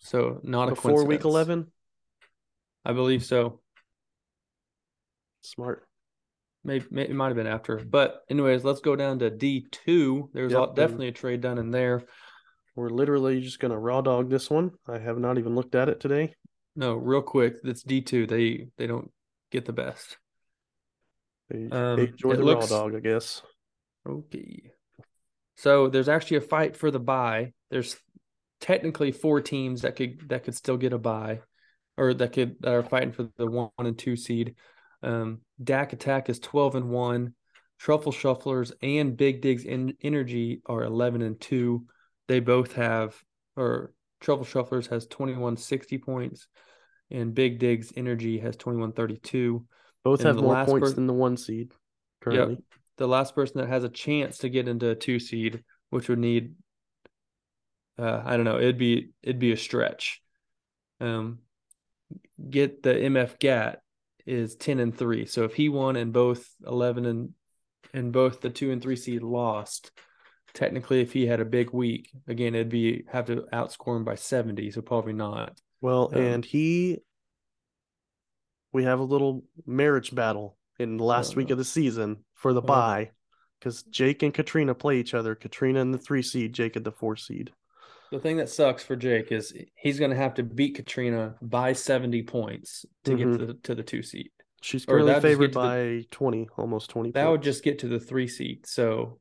so 0.00 0.40
not 0.42 0.68
a 0.68 0.72
before 0.72 1.04
week 1.04 1.24
11, 1.24 1.70
I 2.84 2.92
believe 2.92 3.24
so. 3.24 3.60
smart. 5.42 5.86
Maybe, 6.62 6.84
maybe 6.90 7.10
it 7.10 7.14
might 7.14 7.28
have 7.28 7.36
been 7.36 7.46
after, 7.46 7.76
but 7.78 8.20
anyways, 8.28 8.64
let's 8.64 8.80
go 8.80 8.94
down 8.94 9.18
to 9.20 9.30
D 9.30 9.66
two. 9.70 10.28
There's 10.34 10.52
Yep, 10.52 10.74
definitely 10.74 11.08
a 11.08 11.12
trade 11.12 11.40
done 11.40 11.56
in 11.58 11.70
there. 11.70 12.04
We're 12.76 12.90
literally 12.90 13.40
just 13.40 13.60
going 13.60 13.72
to 13.72 13.78
raw 13.78 14.02
dog 14.02 14.28
this 14.28 14.50
one. 14.50 14.72
I 14.86 14.98
have 14.98 15.18
not 15.18 15.38
even 15.38 15.54
looked 15.54 15.74
at 15.74 15.88
it 15.88 16.00
today. 16.00 16.34
No, 16.76 16.94
real 16.94 17.22
quick, 17.22 17.62
that's 17.62 17.82
D 17.82 18.02
two. 18.02 18.26
They 18.26 18.68
they 18.76 18.86
don't 18.86 19.10
get 19.50 19.64
the 19.64 19.72
best. 19.72 20.18
They, 21.48 21.68
Um, 21.70 21.96
they 21.96 22.08
enjoy 22.08 22.36
the 22.36 22.44
looks- 22.44 22.70
raw 22.70 22.82
dog, 22.82 22.94
I 22.94 23.00
guess. 23.00 23.42
Okay. 24.08 24.70
So 25.56 25.88
there's 25.88 26.08
actually 26.08 26.38
a 26.38 26.42
fight 26.42 26.76
for 26.76 26.90
the 26.90 27.00
bye. 27.00 27.52
There's 27.70 27.98
technically 28.60 29.12
four 29.12 29.40
teams 29.40 29.82
that 29.82 29.96
could 29.96 30.28
that 30.28 30.44
could 30.44 30.54
still 30.54 30.76
get 30.76 30.92
a 30.92 30.98
bye, 30.98 31.40
or 31.96 32.14
that 32.14 32.32
could 32.32 32.56
that 32.60 32.74
are 32.74 32.82
fighting 32.82 33.12
for 33.12 33.28
the 33.36 33.46
one 33.50 33.70
and 33.78 33.98
two 33.98 34.16
seed. 34.16 34.54
Um, 35.02 35.40
Dak 35.62 35.92
Attack 35.92 36.28
is 36.28 36.38
twelve 36.38 36.74
and 36.74 36.90
one. 36.90 37.34
Truffle 37.78 38.12
Shufflers 38.12 38.72
and 38.82 39.16
Big 39.16 39.40
Digs 39.40 39.64
in 39.64 39.94
Energy 40.02 40.60
are 40.66 40.82
eleven 40.82 41.22
and 41.22 41.40
two. 41.40 41.86
They 42.28 42.40
both 42.40 42.74
have, 42.74 43.16
or 43.56 43.92
Truffle 44.20 44.44
Shufflers 44.44 44.88
has 44.90 45.06
twenty 45.06 45.34
one 45.34 45.56
sixty 45.56 45.96
points, 45.96 46.46
and 47.10 47.34
Big 47.34 47.58
Digs 47.58 47.92
Energy 47.96 48.38
has 48.38 48.56
twenty 48.56 48.78
one 48.78 48.92
thirty 48.92 49.16
two. 49.16 49.66
Both 50.04 50.20
and 50.20 50.26
have 50.28 50.36
more 50.36 50.64
points 50.66 50.90
per- 50.90 50.94
than 50.94 51.06
the 51.06 51.12
one 51.14 51.36
seed 51.36 51.72
currently. 52.20 52.58
the 52.96 53.08
last 53.08 53.34
person 53.34 53.58
that 53.58 53.68
has 53.68 53.84
a 53.84 53.88
chance 53.88 54.38
to 54.38 54.48
get 54.48 54.68
into 54.68 54.90
a 54.90 54.94
two 54.94 55.18
seed, 55.18 55.62
which 55.88 56.08
would 56.08 56.18
need 56.18 56.54
uh, 57.98 58.22
I 58.24 58.36
don't 58.36 58.44
know, 58.44 58.58
it'd 58.58 58.78
be 58.78 59.10
it'd 59.22 59.38
be 59.38 59.52
a 59.52 59.56
stretch. 59.56 60.22
Um 61.00 61.38
get 62.48 62.82
the 62.82 62.94
MF 62.94 63.38
GAT 63.38 63.80
is 64.26 64.56
10 64.56 64.80
and 64.80 64.96
3. 64.96 65.26
So 65.26 65.44
if 65.44 65.54
he 65.54 65.68
won 65.68 65.96
and 65.96 66.12
both 66.12 66.46
11 66.66 67.06
and 67.06 67.30
and 67.92 68.12
both 68.12 68.40
the 68.40 68.50
2 68.50 68.70
and 68.70 68.80
3 68.80 68.94
seed 68.96 69.22
lost, 69.22 69.90
technically 70.54 71.00
if 71.00 71.12
he 71.12 71.26
had 71.26 71.40
a 71.40 71.44
big 71.44 71.70
week, 71.72 72.10
again 72.28 72.54
it'd 72.54 72.68
be 72.68 73.04
have 73.10 73.26
to 73.26 73.46
outscore 73.52 73.96
him 73.96 74.04
by 74.04 74.14
70, 74.14 74.70
so 74.70 74.80
probably 74.80 75.12
not. 75.12 75.60
Well, 75.80 76.10
Um, 76.14 76.20
and 76.20 76.44
he, 76.44 76.98
we 78.72 78.84
have 78.84 79.00
a 79.00 79.04
little 79.04 79.44
marriage 79.66 80.14
battle 80.14 80.56
in 80.78 80.96
the 80.96 81.04
last 81.04 81.36
week 81.36 81.50
of 81.50 81.58
the 81.58 81.64
season 81.64 82.24
for 82.34 82.52
the 82.52 82.62
Oh. 82.62 82.66
bye 82.66 83.10
because 83.58 83.82
Jake 83.84 84.22
and 84.22 84.32
Katrina 84.32 84.74
play 84.74 84.98
each 84.98 85.12
other. 85.14 85.34
Katrina 85.34 85.80
in 85.80 85.90
the 85.90 85.98
three 85.98 86.22
seed, 86.22 86.52
Jake 86.52 86.76
at 86.76 86.84
the 86.84 86.92
four 86.92 87.16
seed. 87.16 87.52
The 88.10 88.18
thing 88.18 88.38
that 88.38 88.48
sucks 88.48 88.82
for 88.82 88.96
Jake 88.96 89.30
is 89.30 89.54
he's 89.76 89.98
going 89.98 90.10
to 90.10 90.16
have 90.16 90.34
to 90.34 90.42
beat 90.42 90.74
Katrina 90.74 91.36
by 91.40 91.72
70 91.72 92.22
points 92.24 92.84
to 93.04 93.12
Mhm. 93.12 93.16
get 93.18 93.38
to 93.38 93.46
the, 93.46 93.54
to 93.54 93.74
the 93.76 93.82
2 93.82 94.02
seat. 94.02 94.32
She's 94.62 94.84
currently 94.84 95.18
favored 95.20 95.52
to 95.52 95.58
the- 95.58 96.00
by 96.02 96.06
20, 96.10 96.48
almost 96.56 96.90
20 96.90 97.12
That 97.12 97.28
would 97.28 97.42
just 97.42 97.62
get 97.62 97.78
to 97.80 97.88
the 97.88 98.00
three 98.00 98.26
seat. 98.26 98.66
So 98.66 99.20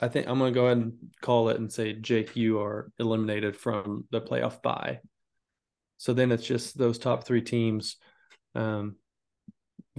I 0.00 0.08
think 0.08 0.28
I'm 0.28 0.38
going 0.38 0.52
to 0.52 0.54
go 0.54 0.66
ahead 0.66 0.78
and 0.78 0.92
call 1.22 1.48
it 1.48 1.58
and 1.58 1.72
say, 1.72 1.94
Jake, 1.94 2.36
you 2.36 2.58
are 2.60 2.90
eliminated 2.98 3.56
from 3.56 4.06
the 4.10 4.20
playoff 4.20 4.60
bye. 4.62 5.00
So 5.96 6.12
then 6.12 6.32
it's 6.32 6.44
just 6.46 6.76
those 6.76 6.98
top 6.98 7.24
three 7.24 7.40
teams. 7.40 7.96
Um, 8.54 8.96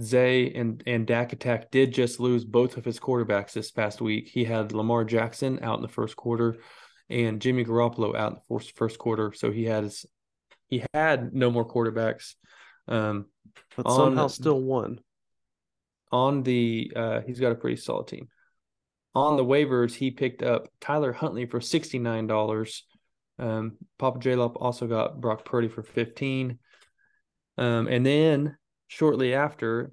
Zay 0.00 0.52
and 0.52 0.82
and 0.86 1.06
Dak 1.06 1.32
Attack 1.32 1.70
did 1.70 1.92
just 1.92 2.20
lose 2.20 2.44
both 2.44 2.76
of 2.76 2.84
his 2.84 3.00
quarterbacks 3.00 3.54
this 3.54 3.70
past 3.70 4.02
week. 4.02 4.28
He 4.28 4.44
had 4.44 4.72
Lamar 4.72 5.04
Jackson 5.06 5.58
out 5.62 5.76
in 5.78 5.82
the 5.82 5.88
first 5.88 6.16
quarter, 6.16 6.58
and 7.08 7.40
Jimmy 7.40 7.64
Garoppolo 7.64 8.16
out 8.16 8.32
in 8.32 8.34
the 8.34 8.40
first 8.48 8.76
first 8.76 8.98
quarter. 8.98 9.32
So 9.34 9.50
he 9.50 9.64
has 9.64 10.06
he 10.68 10.84
had 10.94 11.32
no 11.34 11.50
more 11.50 11.66
quarterbacks. 11.66 12.34
Um, 12.88 13.26
but 13.76 13.86
on- 13.86 13.96
somehow 13.96 14.26
still 14.28 14.60
won. 14.60 15.00
on 16.12 16.42
the 16.42 16.92
uh 16.94 17.20
he's 17.22 17.40
got 17.40 17.52
a 17.52 17.56
pretty 17.56 17.76
solid 17.76 18.06
team. 18.08 18.28
On 19.14 19.36
the 19.36 19.44
waivers, 19.44 19.94
he 19.94 20.10
picked 20.10 20.42
up 20.42 20.68
Tyler 20.80 21.12
Huntley 21.12 21.46
for 21.46 21.60
sixty 21.60 21.98
nine 21.98 22.26
dollars. 22.26 22.84
Um, 23.38 23.76
Papa 23.98 24.18
J 24.18 24.34
Lop 24.34 24.56
also 24.60 24.86
got 24.86 25.20
Brock 25.20 25.44
Purdy 25.44 25.68
for 25.68 25.82
fifteen. 25.82 26.58
Um, 27.58 27.86
and 27.88 28.04
then 28.04 28.56
shortly 28.88 29.32
after, 29.34 29.90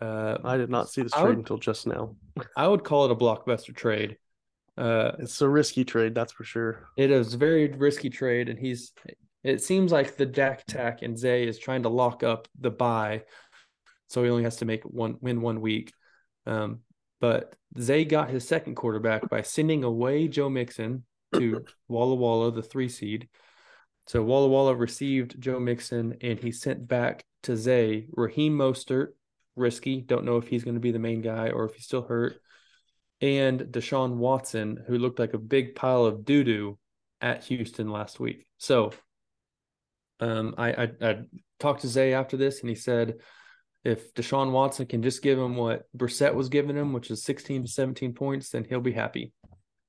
uh, 0.00 0.38
I 0.44 0.56
did 0.56 0.70
not 0.70 0.88
see 0.88 1.02
this 1.02 1.12
I 1.12 1.22
trade 1.22 1.28
would- 1.30 1.38
until 1.38 1.58
just 1.58 1.86
now. 1.86 2.16
I 2.56 2.66
would 2.68 2.82
call 2.84 3.04
it 3.04 3.10
a 3.10 3.16
blockbuster 3.16 3.74
trade. 3.74 4.16
Uh, 4.82 5.12
It's 5.20 5.40
a 5.40 5.48
risky 5.48 5.84
trade, 5.84 6.14
that's 6.14 6.32
for 6.32 6.44
sure. 6.44 6.88
it 6.96 7.10
is 7.10 7.34
a 7.34 7.38
very 7.38 7.68
risky 7.68 8.10
trade, 8.10 8.48
and 8.48 8.58
he's. 8.58 8.92
It 9.44 9.62
seems 9.62 9.90
like 9.90 10.16
the 10.16 10.26
Dak 10.26 10.64
Tack 10.66 11.02
and 11.02 11.18
Zay 11.18 11.46
is 11.46 11.58
trying 11.58 11.82
to 11.82 11.88
lock 11.88 12.22
up 12.22 12.46
the 12.60 12.70
bye, 12.70 13.22
so 14.08 14.22
he 14.22 14.30
only 14.30 14.44
has 14.44 14.56
to 14.56 14.64
make 14.64 14.84
one 14.84 15.16
win 15.20 15.40
one 15.40 15.60
week. 15.60 15.92
Um, 16.46 16.80
but 17.20 17.54
Zay 17.80 18.04
got 18.04 18.30
his 18.30 18.46
second 18.46 18.74
quarterback 18.76 19.28
by 19.28 19.42
sending 19.42 19.84
away 19.84 20.28
Joe 20.28 20.48
Mixon 20.48 21.04
to 21.34 21.64
Walla 21.88 22.14
Walla, 22.14 22.52
the 22.52 22.62
three 22.62 22.88
seed. 22.88 23.28
So 24.06 24.22
Walla 24.22 24.48
Walla 24.48 24.74
received 24.74 25.40
Joe 25.40 25.58
Mixon, 25.60 26.16
and 26.20 26.38
he 26.38 26.52
sent 26.52 26.86
back 26.86 27.24
to 27.44 27.56
Zay 27.56 28.06
Raheem 28.12 28.56
Mostert, 28.56 29.08
risky. 29.56 30.00
Don't 30.00 30.24
know 30.24 30.36
if 30.36 30.46
he's 30.48 30.64
going 30.64 30.74
to 30.74 30.80
be 30.80 30.92
the 30.92 30.98
main 30.98 31.20
guy 31.20 31.50
or 31.50 31.64
if 31.64 31.74
he's 31.74 31.84
still 31.84 32.02
hurt, 32.02 32.36
and 33.22 33.60
Deshaun 33.60 34.16
Watson, 34.16 34.82
who 34.86 34.98
looked 34.98 35.20
like 35.20 35.32
a 35.32 35.38
big 35.38 35.74
pile 35.74 36.04
of 36.04 36.24
doo 36.24 36.44
doo 36.44 36.78
at 37.20 37.44
Houston 37.44 37.90
last 37.90 38.18
week. 38.20 38.46
So, 38.58 38.92
um, 40.20 40.54
I, 40.58 40.72
I 40.72 40.88
I 41.00 41.18
talked 41.60 41.82
to 41.82 41.88
Zay 41.88 42.12
after 42.12 42.36
this, 42.36 42.60
and 42.60 42.68
he 42.68 42.74
said 42.74 43.14
if 43.84 44.12
Deshaun 44.14 44.50
Watson 44.52 44.86
can 44.86 45.02
just 45.02 45.22
give 45.22 45.38
him 45.38 45.56
what 45.56 45.84
Brissett 45.96 46.34
was 46.34 46.48
giving 46.48 46.76
him, 46.76 46.92
which 46.92 47.10
is 47.10 47.24
16 47.24 47.62
to 47.62 47.68
17 47.68 48.12
points, 48.12 48.50
then 48.50 48.64
he'll 48.64 48.80
be 48.80 48.92
happy. 48.92 49.32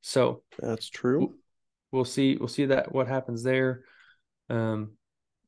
So 0.01 0.43
That's 0.59 0.89
true. 0.89 1.35
we'll 1.91 2.05
see 2.05 2.35
we'll 2.35 2.47
see 2.47 2.65
that 2.65 2.93
what 2.93 3.07
happens 3.07 3.43
there. 3.43 3.83
Um, 4.49 4.93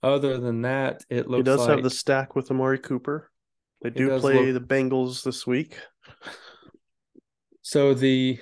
other 0.01 0.37
than 0.37 0.61
that, 0.63 1.03
it 1.09 1.27
looks 1.27 1.39
He 1.39 1.43
does 1.43 1.59
like 1.61 1.69
have 1.69 1.83
the 1.83 1.89
stack 1.89 2.35
with 2.35 2.49
Amari 2.51 2.79
Cooper. 2.79 3.31
They 3.81 3.89
do 3.89 4.19
play 4.19 4.51
look- 4.51 4.53
the 4.53 4.75
Bengals 4.75 5.23
this 5.23 5.45
week. 5.45 5.77
So 7.65 7.95
the 7.95 8.39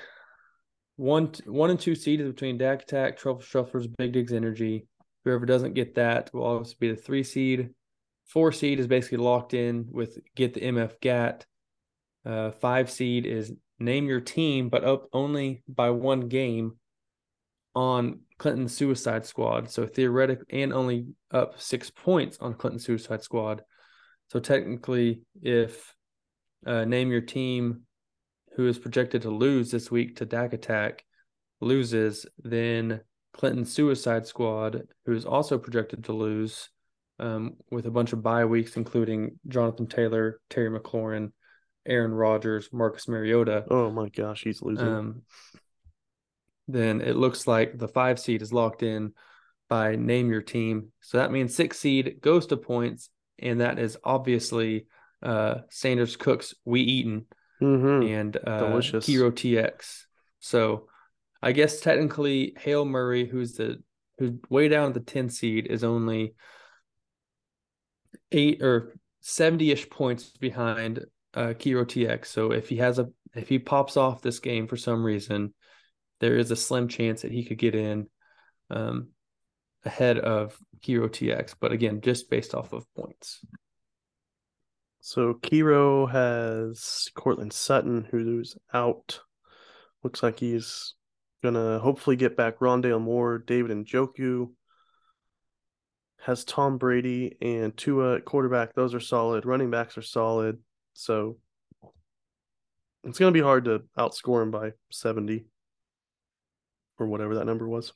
one 0.98 1.32
one 1.46 1.70
and 1.70 1.80
two 1.80 1.96
seed 1.96 2.20
is 2.20 2.28
between 2.28 2.58
Dak 2.58 2.82
Attack, 2.82 3.18
Truffle 3.18 3.42
Shufflers, 3.42 3.88
Big 3.98 4.12
Digs 4.12 4.34
Energy. 4.34 4.86
Whoever 5.24 5.46
doesn't 5.46 5.76
get 5.76 5.96
that 5.96 6.30
will 6.34 6.46
obviously 6.46 6.76
be 6.82 6.90
the 6.90 7.02
three 7.02 7.24
seed. 7.24 7.70
Four 8.26 8.52
seed 8.52 8.82
is 8.82 8.88
basically 8.88 9.20
locked 9.20 9.54
in 9.54 9.88
with 9.90 10.20
get 10.36 10.54
the 10.54 10.60
MF 10.60 11.00
GAT. 11.00 11.46
Uh, 12.26 12.52
five 12.52 12.92
seed 12.92 13.26
is 13.26 13.54
name 13.80 14.10
your 14.10 14.20
team, 14.20 14.68
but 14.68 14.84
up 14.84 15.08
only 15.14 15.64
by 15.70 15.90
one 15.92 16.28
game 16.28 16.74
on 17.74 18.20
Clinton 18.40 18.68
Suicide 18.68 19.26
Squad. 19.26 19.72
So 19.72 19.88
theoretically, 19.88 20.62
and 20.62 20.74
only 20.74 21.06
up 21.32 21.62
six 21.62 21.90
points 21.90 22.40
on 22.42 22.56
Clinton 22.56 22.80
Suicide 22.80 23.24
Squad. 23.24 23.62
So 24.28 24.42
technically, 24.42 25.22
if 25.42 25.96
uh, 26.66 26.84
name 26.84 27.10
your 27.10 27.22
team 27.22 27.84
who 28.56 28.68
is 28.68 28.78
projected 28.78 29.24
to 29.24 29.30
lose 29.30 29.72
this 29.72 29.90
week 29.90 30.18
to 30.18 30.26
Dak 30.26 30.54
Attack 30.54 31.04
loses, 31.60 32.26
then 32.44 33.02
Clinton 33.34 33.66
Suicide 33.66 34.28
Squad, 34.28 34.84
who 35.06 35.14
is 35.14 35.26
also 35.26 35.58
projected 35.58 36.04
to 36.06 36.14
lose, 36.14 36.70
um, 37.20 37.56
with 37.72 37.86
a 37.86 37.92
bunch 37.92 38.14
of 38.14 38.22
bye 38.22 38.46
weeks, 38.46 38.78
including 38.78 39.40
Jonathan 39.48 39.88
Taylor, 39.88 40.40
Terry 40.50 40.70
McLaurin, 40.70 41.32
Aaron 41.86 42.14
Rodgers, 42.14 42.70
Marcus 42.72 43.08
Mariota. 43.08 43.66
Oh 43.70 43.92
my 43.92 44.10
gosh, 44.10 44.44
he's 44.44 44.62
losing. 44.62 44.88
Um, 44.88 45.22
then 46.68 47.02
it 47.02 47.16
looks 47.16 47.48
like 47.48 47.78
the 47.78 47.88
five 47.88 48.20
seed 48.20 48.42
is 48.42 48.54
locked 48.54 48.84
in 48.84 49.14
by 49.70 49.96
name 49.96 50.30
your 50.30 50.42
team. 50.42 50.92
So 51.02 51.18
that 51.18 51.32
means 51.32 51.56
six 51.56 51.80
seed 51.80 52.22
goes 52.22 52.48
to 52.48 52.58
points, 52.58 53.10
and 53.40 53.62
that 53.62 53.80
is 53.80 53.98
obviously 54.04 54.86
uh, 55.22 55.56
Sanders 55.70 56.16
Cooks 56.16 56.54
We 56.66 56.82
Eaten 56.82 57.26
Mhm. 57.64 58.20
and 58.20 58.38
uh, 58.46 58.60
Delicious. 58.60 59.06
Hero 59.06 59.32
TX. 59.32 60.06
So 60.40 60.88
I 61.42 61.52
guess 61.52 61.80
technically 61.80 62.54
Hale 62.58 62.86
Murray, 62.86 63.26
who's 63.26 63.54
the 63.54 63.82
who's 64.18 64.32
way 64.50 64.68
down 64.68 64.90
at 64.90 64.94
the 64.94 65.00
10 65.00 65.30
seed, 65.30 65.68
is 65.68 65.84
only 65.84 66.36
eight 68.32 68.62
or 68.62 68.94
70-ish 69.24 69.90
points 69.90 70.32
behind 70.40 71.06
uh 71.34 71.54
Kiro 71.58 71.86
TX. 71.86 72.28
So 72.28 72.52
if 72.52 72.70
he 72.70 72.78
has 72.78 73.00
a 73.00 73.10
if 73.34 73.50
he 73.50 73.58
pops 73.58 73.98
off 73.98 74.22
this 74.22 74.40
game 74.40 74.68
for 74.68 74.78
some 74.78 75.04
reason, 75.04 75.54
there 76.20 76.38
is 76.38 76.52
a 76.52 76.56
slim 76.56 76.88
chance 76.88 77.22
that 77.24 77.32
he 77.32 77.44
could 77.44 77.58
get 77.58 77.74
in 77.76 78.08
um 78.70 79.10
ahead 79.86 80.20
of 80.20 80.58
Kiro 80.82 81.10
TX. 81.10 81.56
But 81.60 81.72
again, 81.72 82.02
just 82.02 82.30
based 82.30 82.54
off 82.54 82.74
of 82.74 82.86
points. 82.96 83.40
So 85.06 85.34
Kiro 85.34 86.10
has 86.10 87.10
Courtland 87.14 87.52
Sutton, 87.52 88.08
who's 88.10 88.56
out. 88.74 89.20
Looks 90.02 90.24
like 90.24 90.40
he's 90.40 90.94
gonna 91.44 91.78
hopefully 91.80 92.16
get 92.16 92.38
back 92.38 92.60
Rondale 92.60 93.02
Moore, 93.02 93.38
David 93.38 93.72
Njoku. 93.72 94.52
Has 96.22 96.46
Tom 96.46 96.78
Brady 96.78 97.36
and 97.42 97.76
Tua 97.76 98.16
at 98.16 98.24
quarterback. 98.24 98.76
Those 98.76 98.94
are 98.94 99.02
solid. 99.02 99.46
Running 99.46 99.70
backs 99.70 99.98
are 99.98 100.02
solid. 100.02 100.60
So 100.94 101.38
it's 103.04 103.20
gonna 103.20 103.34
be 103.34 103.42
hard 103.42 103.66
to 103.66 103.84
outscore 103.98 104.42
him 104.42 104.52
by 104.52 104.72
70 104.90 105.46
or 106.98 107.08
whatever 107.08 107.36
that 107.36 107.46
number 107.46 107.68
was. 107.68 107.92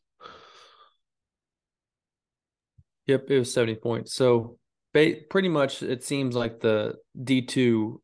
Yep, 3.05 3.31
it 3.31 3.39
was 3.39 3.53
70 3.53 3.75
points. 3.75 4.13
So 4.13 4.59
ba- 4.97 5.21
pretty 5.29 5.49
much 5.49 5.83
it 5.83 6.03
seems 6.03 6.35
like 6.35 6.59
the 6.59 6.95
D2 7.21 7.99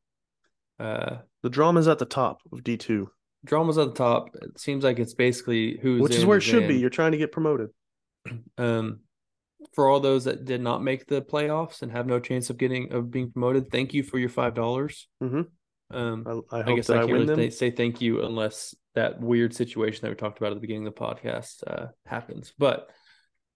uh 0.80 1.18
The 1.42 1.50
drama's 1.50 1.88
at 1.88 2.00
the 2.00 2.06
top 2.06 2.42
of 2.52 2.64
D2, 2.64 3.08
drama's 3.46 3.78
at 3.78 3.88
the 3.90 3.94
top. 3.94 4.30
It 4.42 4.60
seems 4.60 4.84
like 4.84 5.00
it's 5.00 5.14
basically 5.14 5.80
who's 5.82 6.02
which 6.02 6.16
is 6.16 6.24
in 6.24 6.28
where 6.28 6.38
it 6.38 6.42
should 6.42 6.68
be. 6.68 6.78
You're 6.78 6.90
trying 6.90 7.14
to 7.14 7.18
get 7.18 7.32
promoted. 7.32 7.70
Um 8.58 9.00
for 9.74 9.88
all 9.90 10.02
those 10.02 10.26
that 10.26 10.44
did 10.46 10.62
not 10.62 10.84
make 10.84 11.08
the 11.08 11.22
playoffs 11.22 11.82
and 11.82 11.92
have 11.92 12.06
no 12.06 12.20
chance 12.20 12.50
of 12.50 12.58
getting 12.58 12.92
of 12.94 13.10
being 13.10 13.32
promoted, 13.32 13.72
thank 13.72 13.94
you 13.94 14.04
for 14.04 14.20
your 14.20 14.30
five 14.30 14.54
dollars. 14.54 15.08
Mhm. 15.22 15.48
Um 15.92 16.44
I, 16.52 16.58
I 16.58 16.72
I, 16.72 16.76
guess 16.76 16.90
I 16.90 16.96
I, 16.96 16.98
can't 17.00 17.12
win 17.12 17.28
really 17.28 17.36
th- 17.44 17.54
say 17.54 17.72
thank 17.72 18.02
you 18.02 18.24
unless 18.24 18.76
that 18.96 19.20
weird 19.20 19.54
situation 19.54 20.02
that 20.02 20.10
we 20.10 20.16
talked 20.16 20.38
about 20.38 20.52
at 20.52 20.56
the 20.56 20.62
beginning 20.62 20.88
of 20.88 20.94
the 20.94 21.02
podcast 21.02 21.64
uh, 21.66 21.88
happens. 22.06 22.54
But 22.58 22.90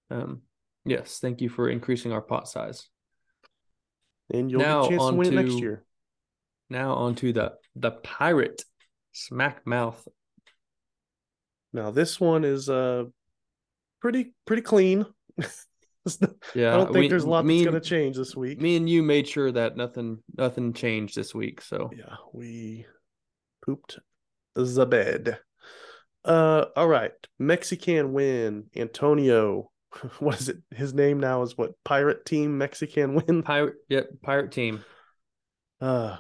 um, 0.10 0.42
yes, 0.86 1.20
thank 1.20 1.42
you 1.42 1.50
for 1.50 1.70
increasing 1.70 2.12
our 2.12 2.22
pot 2.22 2.48
size. 2.48 2.88
And 4.34 4.52
you'll 4.52 4.62
Now 4.62 4.82
get 4.84 4.88
a 4.88 4.90
chance 4.98 5.10
to 5.10 5.16
win 5.16 5.28
it 5.28 5.36
next 5.44 5.54
year. 5.62 5.84
Now 6.70 6.94
on 6.94 7.16
to 7.16 7.34
the 7.34 7.54
the 7.76 7.92
pirate 7.92 8.64
smack 9.14 9.66
mouth. 9.66 10.06
Now 11.74 11.92
this 11.92 12.20
one 12.20 12.44
is 12.44 12.70
uh 12.70 13.06
pretty 14.02 14.34
pretty 14.46 14.62
clean. 14.62 15.06
Yeah, 16.56 16.74
I 16.74 16.78
don't 16.78 16.86
think 16.94 16.96
we- 17.04 17.08
there's 17.10 17.26
a 17.26 17.30
lot 17.30 17.46
that's 17.46 17.66
gonna 17.66 17.82
change 17.82 18.16
this 18.16 18.34
week. 18.34 18.62
Me 18.62 18.78
and 18.78 18.90
you 18.90 19.04
made 19.04 19.28
sure 19.28 19.52
that 19.52 19.76
nothing 19.76 20.24
nothing 20.38 20.72
changed 20.72 21.16
this 21.16 21.36
week. 21.36 21.60
So 21.62 21.92
yeah, 21.94 22.16
we 22.34 22.86
pooped 23.66 24.00
the 24.56 24.86
bed. 24.86 25.38
Uh 26.24 26.66
all 26.78 26.88
right. 26.88 27.12
Mexican 27.40 28.14
win. 28.14 28.68
Antonio. 28.76 29.70
What 30.20 30.40
is 30.40 30.50
it? 30.50 30.58
His 30.72 30.94
name 30.94 31.20
now 31.20 31.42
is 31.42 31.58
what? 31.58 31.72
Pirate 31.84 32.26
Team 32.26 32.58
Mexican 32.58 33.16
win. 33.16 33.44
pirate, 33.44 33.76
yep, 33.90 34.10
pirate 34.22 34.52
team. 34.52 34.84
Uh 35.82 36.18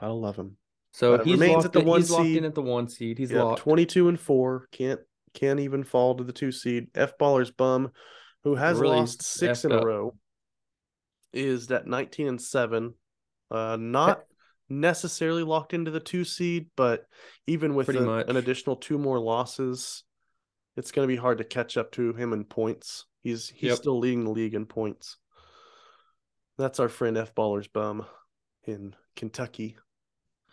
gotta 0.00 0.12
love 0.12 0.36
him. 0.36 0.56
So 0.92 1.18
he's 1.22 1.34
remains 1.34 1.54
locked 1.56 1.66
at 1.66 1.72
the 1.72 1.80
in, 1.80 1.86
one 1.86 2.00
he's 2.00 2.10
locked 2.10 2.24
seed. 2.26 2.36
in 2.38 2.44
at 2.44 2.54
the 2.54 2.62
one 2.62 2.88
seed. 2.88 3.18
He's 3.18 3.32
yeah, 3.32 3.42
locked. 3.42 3.60
22 3.62 4.08
and 4.08 4.20
4. 4.20 4.68
Can't 4.72 5.00
can't 5.32 5.58
even 5.60 5.82
fall 5.82 6.14
to 6.14 6.22
the 6.24 6.32
two 6.32 6.52
seed. 6.52 6.88
F 6.94 7.18
baller's 7.18 7.50
bum, 7.50 7.90
who 8.44 8.54
has 8.54 8.78
Really 8.78 8.98
lost 8.98 9.22
six 9.22 9.64
in 9.64 9.72
up. 9.72 9.82
a 9.82 9.86
row, 9.86 10.14
is 11.32 11.70
at 11.70 11.86
19 11.86 12.28
and 12.28 12.40
7. 12.40 12.94
Uh 13.50 13.76
not 13.80 14.22
necessarily 14.68 15.42
locked 15.42 15.74
into 15.74 15.90
the 15.90 16.00
two 16.00 16.24
seed, 16.24 16.68
but 16.76 17.04
even 17.46 17.74
with 17.74 17.88
a- 17.88 18.24
an 18.28 18.36
additional 18.36 18.76
two 18.76 18.98
more 18.98 19.18
losses, 19.18 20.04
it's 20.76 20.92
going 20.92 21.06
to 21.08 21.12
be 21.12 21.20
hard 21.20 21.38
to 21.38 21.44
catch 21.44 21.76
up 21.76 21.92
to 21.92 22.12
him 22.12 22.32
in 22.32 22.44
points. 22.44 23.06
He's 23.22 23.48
he's 23.48 23.70
Yep. 23.70 23.78
still 23.78 23.98
leading 23.98 24.24
the 24.24 24.30
league 24.30 24.54
in 24.54 24.66
points. 24.66 25.16
That's 26.58 26.78
our 26.80 26.88
friend 26.88 27.16
F 27.16 27.34
baller's 27.34 27.68
bum 27.68 28.06
in 28.64 28.94
Kentucky. 29.16 29.76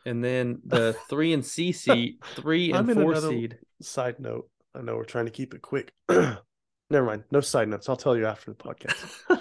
And 0.06 0.24
then 0.24 0.62
the 0.66 0.96
three 1.10 1.34
and 1.34 1.46
C 1.46 1.72
seed, 1.72 2.16
three 2.36 2.74
I'm 2.74 2.90
and 2.90 3.00
four 3.00 3.16
seed. 3.16 3.58
Side 3.82 4.20
note, 4.20 4.50
I 4.76 4.82
know 4.82 4.96
we're 4.96 5.04
trying 5.04 5.26
to 5.26 5.32
keep 5.32 5.54
it 5.54 5.62
quick. 5.62 5.92
Never 6.10 7.06
mind. 7.06 7.24
No 7.32 7.40
side 7.40 7.70
notes. 7.70 7.88
I'll 7.88 7.96
tell 7.96 8.18
you 8.18 8.26
after 8.26 8.52
the 8.52 8.58
podcast. 8.58 9.40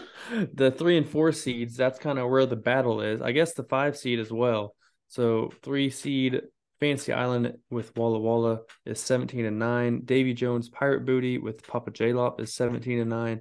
the 0.55 0.71
three 0.71 0.97
and 0.97 1.09
four 1.09 1.33
seeds, 1.33 1.77
that's 1.77 1.99
kind 1.99 2.19
of 2.19 2.31
where 2.31 2.47
the 2.47 2.57
battle 2.57 3.01
is. 3.01 3.21
I 3.21 3.33
guess 3.33 3.55
the 3.55 3.65
five 3.65 3.97
seed 3.97 4.21
as 4.21 4.31
well. 4.31 4.75
So 5.09 5.51
three 5.63 5.91
seed 5.91 6.43
Fantasy 6.81 7.13
Island 7.13 7.55
with 7.71 7.95
Walla 7.97 8.19
Walla 8.19 8.61
is 8.87 9.01
17 9.01 9.45
and 9.45 9.59
9. 9.59 10.03
Davy 10.05 10.33
Jones 10.33 10.69
Pirate 10.69 11.05
Booty 11.05 11.39
with 11.39 11.67
Papa 11.67 11.91
J 11.91 12.13
Lop 12.13 12.41
is 12.41 12.55
17 12.55 13.01
and 13.01 13.11
9. 13.11 13.41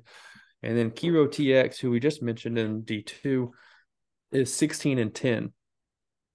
And 0.62 0.78
then 0.78 0.92
Kiro 0.92 1.26
TX, 1.28 1.80
who 1.80 1.90
we 1.90 2.02
just 2.02 2.22
mentioned 2.22 2.58
in 2.58 2.84
D2, 2.84 3.50
is 4.32 4.54
16 4.54 5.00
and 5.00 5.16
10. 5.16 5.54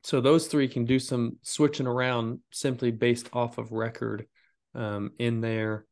So 0.03 0.21
those 0.21 0.47
three 0.49 0.69
can 0.69 0.87
do 0.87 0.99
some 0.99 1.37
switching 1.43 1.87
around 1.87 2.41
simply 2.51 2.91
based 2.91 3.29
off 3.33 3.59
of 3.59 3.73
record 3.73 4.27
um, 4.75 5.13
in 5.19 5.41
there. 5.41 5.87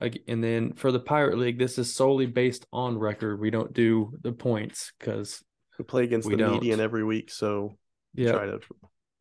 And 0.00 0.44
then 0.44 0.74
for 0.74 0.92
the 0.92 1.00
Pirate 1.00 1.38
League, 1.38 1.58
this 1.58 1.78
is 1.78 1.94
solely 1.94 2.26
based 2.26 2.66
on 2.72 2.98
record. 2.98 3.40
We 3.40 3.50
don't 3.50 3.72
do 3.72 4.12
the 4.20 4.32
points 4.32 4.92
because 4.98 5.42
we 5.78 5.84
play 5.84 6.04
against 6.04 6.28
We 6.28 6.34
the 6.34 6.42
don't. 6.42 6.52
median 6.54 6.80
every 6.80 7.04
week, 7.04 7.30
so 7.30 7.78
yeah, 8.14 8.32
try 8.32 8.46
to 8.46 8.60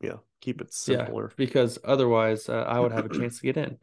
yeah 0.01 0.17
keep 0.45 0.61
it 0.61 0.67
Yeah. 0.87 0.97
simpler. 1.05 1.31
because 1.35 1.77
otherwise 1.83 2.47
uh, 2.49 2.63
I 2.67 2.79
would 2.79 2.91
have 2.91 3.05
a 3.05 3.09
chance 3.19 3.39
to 3.39 3.45
get 3.51 3.57
in. 3.57 3.77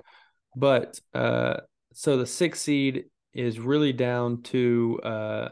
But 0.57 1.01
uh, 1.15 1.57
so 1.93 2.17
the 2.17 2.27
six 2.27 2.61
seed 2.61 3.05
is 3.35 3.59
really 3.59 3.93
down 3.93 4.43
to 4.43 5.01
uh, 5.03 5.49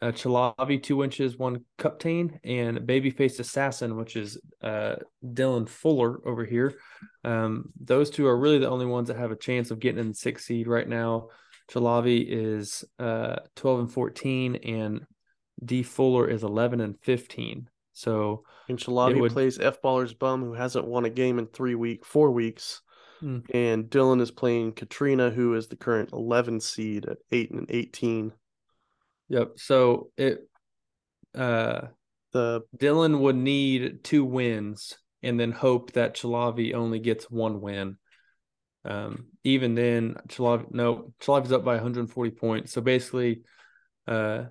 uh, 0.00 0.12
Chalavi 0.12 0.80
two 0.82 1.02
inches, 1.02 1.36
one 1.36 1.64
Cuptain, 1.78 2.38
and 2.44 2.78
Babyface 2.80 3.40
Assassin, 3.40 3.96
which 3.96 4.14
is 4.16 4.38
uh, 4.62 4.96
Dylan 5.24 5.68
Fuller 5.68 6.20
over 6.28 6.44
here. 6.44 6.74
Um, 7.24 7.70
those 7.80 8.10
two 8.10 8.26
are 8.28 8.38
really 8.38 8.58
the 8.58 8.68
only 8.70 8.86
ones 8.86 9.08
that 9.08 9.16
have 9.16 9.32
a 9.32 9.36
chance 9.36 9.70
of 9.72 9.80
getting 9.80 9.98
in 10.00 10.08
the 10.08 10.14
six 10.14 10.44
seed 10.44 10.68
right 10.68 10.88
now. 10.88 11.28
Chalavi 11.72 12.24
is 12.28 12.84
uh, 12.98 13.36
12 13.56 13.80
and 13.80 13.92
14, 13.92 14.54
and 14.56 15.06
D 15.64 15.82
Fuller 15.82 16.28
is 16.28 16.42
11 16.44 16.80
and 16.80 16.96
15. 17.00 17.68
So 17.98 18.44
Shalabi 18.70 19.20
would- 19.20 19.32
plays 19.32 19.58
F 19.58 19.82
baller's 19.82 20.14
bum, 20.14 20.42
who 20.42 20.52
hasn't 20.52 20.86
won 20.86 21.04
a 21.04 21.10
game 21.10 21.38
in 21.40 21.46
three 21.46 21.74
week, 21.74 22.04
four 22.06 22.30
weeks. 22.30 22.80
Hmm. 23.18 23.40
And 23.52 23.90
Dylan 23.90 24.20
is 24.20 24.30
playing 24.30 24.74
Katrina, 24.74 25.30
who 25.30 25.54
is 25.54 25.66
the 25.66 25.74
current 25.74 26.10
11 26.12 26.60
seed 26.60 27.06
at 27.06 27.18
eight 27.32 27.50
and 27.50 27.66
18. 27.68 28.32
Yep. 29.28 29.58
So 29.58 30.10
it 30.16 30.48
uh 31.34 31.88
The 32.32 32.62
Dylan 32.76 33.18
would 33.18 33.36
need 33.36 34.04
two 34.04 34.24
wins 34.24 34.96
and 35.24 35.40
then 35.40 35.50
hope 35.50 35.92
that 35.94 36.14
Chalavi 36.14 36.74
only 36.74 37.00
gets 37.00 37.28
one 37.28 37.60
win. 37.60 37.96
Um 38.84 39.26
even 39.42 39.74
then 39.74 40.14
Chalavi 40.28 40.70
no 40.70 41.12
Chalavi's 41.20 41.50
up 41.52 41.64
by 41.64 41.74
140 41.74 42.30
points. 42.30 42.72
So 42.72 42.80
basically 42.80 43.42
uh 44.06 44.44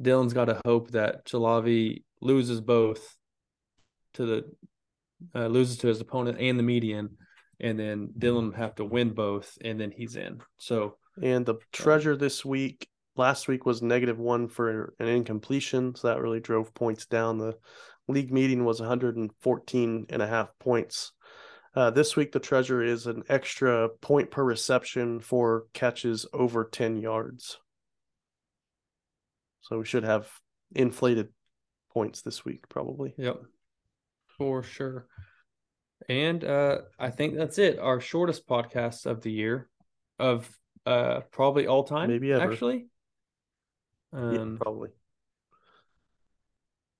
Dylan's 0.00 0.32
got 0.32 0.46
to 0.46 0.60
hope 0.64 0.92
that 0.92 1.26
Chalavi 1.26 2.04
loses 2.26 2.60
both 2.60 3.16
to 4.14 4.26
the 4.26 4.44
uh, 5.34 5.46
loses 5.46 5.78
to 5.78 5.86
his 5.86 6.00
opponent 6.00 6.38
and 6.40 6.58
the 6.58 6.62
median 6.62 7.16
and 7.58 7.78
then 7.78 8.10
Dylan 8.18 8.54
have 8.54 8.74
to 8.76 8.84
win 8.84 9.10
both 9.10 9.56
and 9.62 9.80
then 9.80 9.90
he's 9.90 10.16
in. 10.16 10.42
So 10.58 10.96
and 11.22 11.46
the 11.46 11.56
treasure 11.72 12.16
this 12.16 12.44
week, 12.44 12.88
last 13.16 13.48
week 13.48 13.64
was 13.64 13.80
negative 13.80 14.18
one 14.18 14.48
for 14.48 14.94
an 14.98 15.08
incompletion, 15.08 15.94
so 15.94 16.08
that 16.08 16.20
really 16.20 16.40
drove 16.40 16.74
points 16.74 17.06
down. 17.06 17.38
The 17.38 17.56
league 18.06 18.32
meeting 18.32 18.64
was 18.64 18.80
114 18.80 20.06
and 20.10 20.22
a 20.22 20.26
half 20.26 20.50
points. 20.58 21.12
Uh, 21.74 21.90
this 21.90 22.16
week, 22.16 22.32
the 22.32 22.40
treasure 22.40 22.82
is 22.82 23.06
an 23.06 23.22
extra 23.28 23.88
point 23.88 24.30
per 24.30 24.42
reception 24.42 25.20
for 25.20 25.64
catches 25.72 26.26
over 26.32 26.64
10 26.64 26.98
yards. 26.98 27.58
So 29.62 29.78
we 29.78 29.84
should 29.84 30.04
have 30.04 30.28
inflated 30.74 31.28
points 31.96 32.20
this 32.20 32.44
week, 32.44 32.68
probably. 32.68 33.14
Yep. 33.16 33.40
For 34.36 34.62
sure. 34.62 35.06
And 36.10 36.44
uh 36.44 36.80
I 36.98 37.08
think 37.08 37.36
that's 37.36 37.56
it. 37.56 37.78
Our 37.78 38.02
shortest 38.02 38.46
podcast 38.46 39.06
of 39.06 39.22
the 39.22 39.32
year 39.32 39.70
of 40.18 40.46
uh 40.84 41.20
probably 41.32 41.66
all 41.66 41.84
time. 41.84 42.10
Maybe 42.10 42.32
ever. 42.34 42.52
actually. 42.52 42.88
yeah, 44.12 44.42
Um 44.42 44.58
probably. 44.60 44.90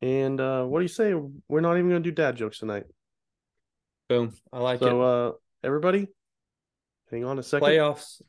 And 0.01 0.41
uh, 0.41 0.65
what 0.65 0.79
do 0.81 0.85
you 0.85 0.89
say? 0.89 1.15
We're 1.49 1.61
not 1.61 1.77
even 1.77 1.89
going 1.91 2.03
to 2.03 2.11
do 2.11 2.15
dad 2.15 2.37
jokes 2.37 2.59
tonight. 2.59 2.85
boom. 4.09 4.33
I 4.53 4.61
like 4.61 4.79
so, 4.81 4.87
it. 4.87 4.91
So, 4.91 5.03
uh, 5.03 5.33
everybody, 5.65 6.09
hang 7.11 7.25
on 7.25 7.39
a 7.39 7.43
second. 7.43 7.67
Playoffs. 7.67 8.21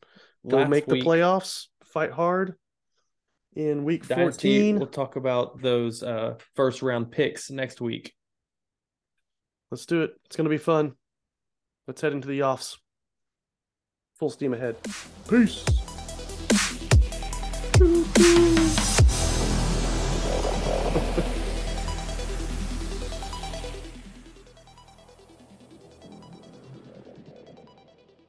Go 0.47 0.65
make 0.65 0.88
week. 0.88 1.03
the 1.03 1.10
playoffs. 1.10 1.67
Fight 1.84 2.12
hard 2.12 2.56
in 3.57 3.83
week 3.83 4.07
Dynasty, 4.07 4.59
14. 4.71 4.77
We'll 4.77 4.87
talk 4.87 5.15
about 5.15 5.61
those 5.61 6.03
uh 6.03 6.35
first 6.55 6.81
round 6.81 7.11
picks 7.11 7.49
next 7.49 7.81
week. 7.81 8.13
Let's 9.71 9.85
do 9.85 10.03
it. 10.03 10.11
It's 10.25 10.35
going 10.35 10.45
to 10.45 10.49
be 10.49 10.57
fun. 10.57 10.93
Let's 11.87 12.01
head 12.01 12.13
into 12.13 12.27
the 12.27 12.43
offs. 12.43 12.77
Full 14.19 14.29
steam 14.29 14.53
ahead. 14.53 14.77
Peace. 15.27 15.65